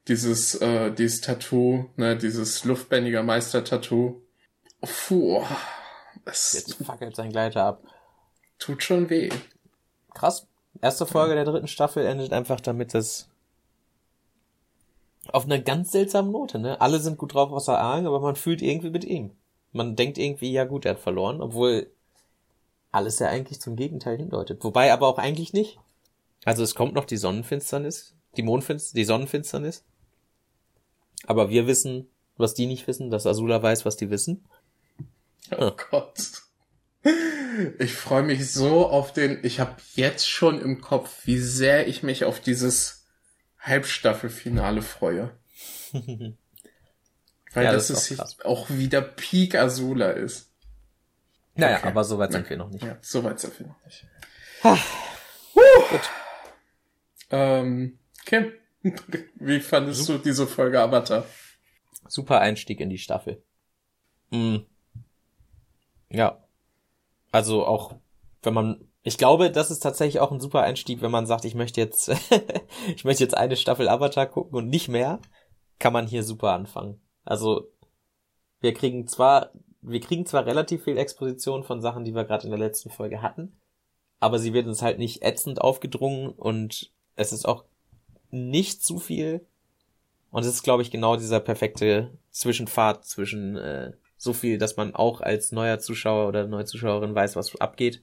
[0.07, 4.21] dieses, äh, dieses Tattoo, ne, dieses luftbändiger Meister-Tattoo.
[4.81, 5.41] Puh,
[6.25, 7.83] es Jetzt fackelt sein Gleiter ab.
[8.59, 9.29] Tut schon weh.
[10.13, 10.47] Krass.
[10.81, 13.29] Erste Folge der dritten Staffel endet einfach damit, dass
[15.31, 16.81] auf einer ganz seltsamen Note, ne?
[16.81, 19.31] Alle sind gut drauf außer Aang, aber man fühlt irgendwie mit ihm.
[19.71, 21.89] Man denkt irgendwie, ja gut, er hat verloren, obwohl
[22.91, 24.63] alles ja eigentlich zum Gegenteil hindeutet.
[24.63, 25.79] Wobei aber auch eigentlich nicht.
[26.45, 29.83] Also es kommt noch die Sonnenfinsternis, die Mondfinsternis, die Sonnenfinsternis.
[31.25, 34.45] Aber wir wissen, was die nicht wissen, dass Azula weiß, was die wissen.
[35.51, 36.43] Oh Gott.
[37.79, 39.39] Ich freue mich so auf den.
[39.43, 43.05] Ich habe jetzt schon im Kopf, wie sehr ich mich auf dieses
[43.59, 45.37] Halbstaffelfinale freue.
[45.93, 50.51] Weil ja, das, das ist auch, auch, wieder Peak Azula ist.
[51.55, 51.87] Naja, okay.
[51.87, 52.83] aber so weit sind wir noch nicht.
[52.83, 54.05] Ja, so weit sind wir noch nicht.
[54.63, 54.77] uh.
[55.89, 56.09] Gut.
[57.29, 58.51] Ähm, Kim,
[59.35, 61.25] wie fandest du diese Folge Avatar?
[62.07, 63.41] Super Einstieg in die Staffel.
[64.29, 64.65] Mhm.
[66.09, 66.43] Ja,
[67.31, 67.95] also auch,
[68.43, 71.55] wenn man, ich glaube, das ist tatsächlich auch ein super Einstieg, wenn man sagt, ich
[71.55, 72.09] möchte jetzt,
[72.95, 75.19] ich möchte jetzt eine Staffel Avatar gucken und nicht mehr,
[75.79, 77.01] kann man hier super anfangen.
[77.25, 77.71] Also,
[78.59, 82.51] wir kriegen zwar, wir kriegen zwar relativ viel Exposition von Sachen, die wir gerade in
[82.51, 83.59] der letzten Folge hatten,
[84.19, 87.65] aber sie wird uns halt nicht ätzend aufgedrungen und es ist auch
[88.33, 89.45] nicht zu viel.
[90.31, 94.95] Und es ist, glaube ich, genau dieser perfekte Zwischenfahrt zwischen äh, so viel, dass man
[94.95, 98.01] auch als neuer Zuschauer oder neue Zuschauerin weiß, was abgeht.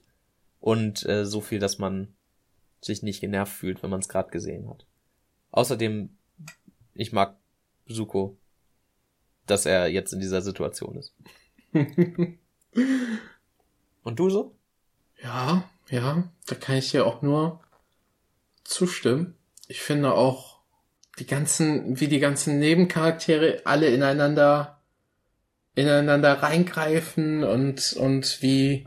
[0.59, 2.13] Und äh, so viel, dass man
[2.79, 4.85] sich nicht genervt fühlt, wenn man es gerade gesehen hat.
[5.51, 6.15] Außerdem,
[6.93, 7.37] ich mag
[7.85, 8.37] Suko,
[9.45, 11.13] dass er jetzt in dieser Situation ist.
[14.03, 14.55] Und du so?
[15.21, 17.59] Ja, ja, da kann ich dir auch nur
[18.63, 19.35] zustimmen.
[19.71, 20.59] Ich finde auch
[21.17, 24.81] die ganzen, wie die ganzen Nebencharaktere alle ineinander
[25.75, 28.85] ineinander reingreifen und, und wie,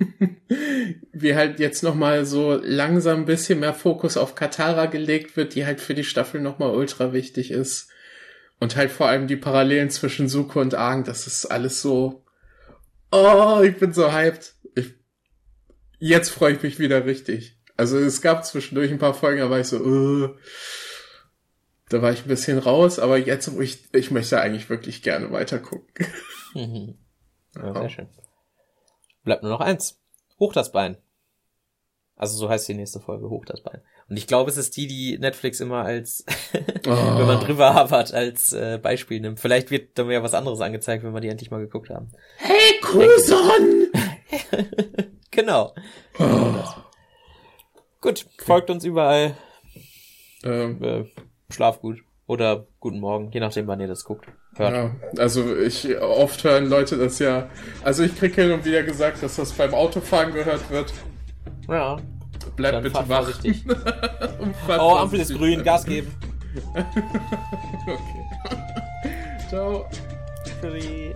[1.12, 5.64] wie halt jetzt nochmal so langsam ein bisschen mehr Fokus auf Katara gelegt wird, die
[5.64, 7.88] halt für die Staffel nochmal ultra wichtig ist.
[8.58, 12.24] Und halt vor allem die Parallelen zwischen Suko und Aang, das ist alles so,
[13.12, 14.54] oh, ich bin so hyped.
[14.74, 14.94] Ich,
[16.00, 17.56] jetzt freue ich mich wieder richtig.
[17.76, 20.30] Also es gab zwischendurch ein paar Folgen, da war ich so, uh,
[21.88, 25.30] da war ich ein bisschen raus, aber jetzt, wo ich, ich möchte eigentlich wirklich gerne
[25.30, 26.06] weiter gucken.
[26.54, 26.98] Mhm.
[27.56, 28.08] Ja, sehr schön.
[29.24, 30.02] Bleibt nur noch eins.
[30.38, 30.98] Hoch das Bein.
[32.14, 33.80] Also so heißt die nächste Folge, Hoch das Bein.
[34.08, 36.90] Und ich glaube, es ist die, die Netflix immer als, oh.
[37.18, 39.40] wenn man drüber habert, als äh, Beispiel nimmt.
[39.40, 42.12] Vielleicht wird dann ja was anderes angezeigt, wenn wir die endlich mal geguckt haben.
[42.36, 43.90] Hey, Kuson!
[45.30, 45.74] genau.
[46.18, 46.54] Oh.
[48.02, 49.36] Gut, folgt uns überall.
[50.44, 50.82] Ähm.
[50.82, 51.04] Äh,
[51.50, 52.00] schlaf gut.
[52.26, 54.26] Oder guten Morgen, je nachdem, wann ihr das guckt.
[54.56, 54.74] Hört.
[54.74, 57.48] Ja, also ich oft hören Leute das ja.
[57.82, 60.92] Also ich kriege hin und wieder gesagt, dass das beim Autofahren gehört wird.
[61.68, 61.96] Ja.
[62.56, 63.30] Bleibt Dann bitte wach.
[64.78, 66.14] Oh, Ampel ist grün, Gas geben.
[66.74, 67.98] okay.
[69.48, 69.86] Ciao.
[70.60, 71.14] Tschüssi.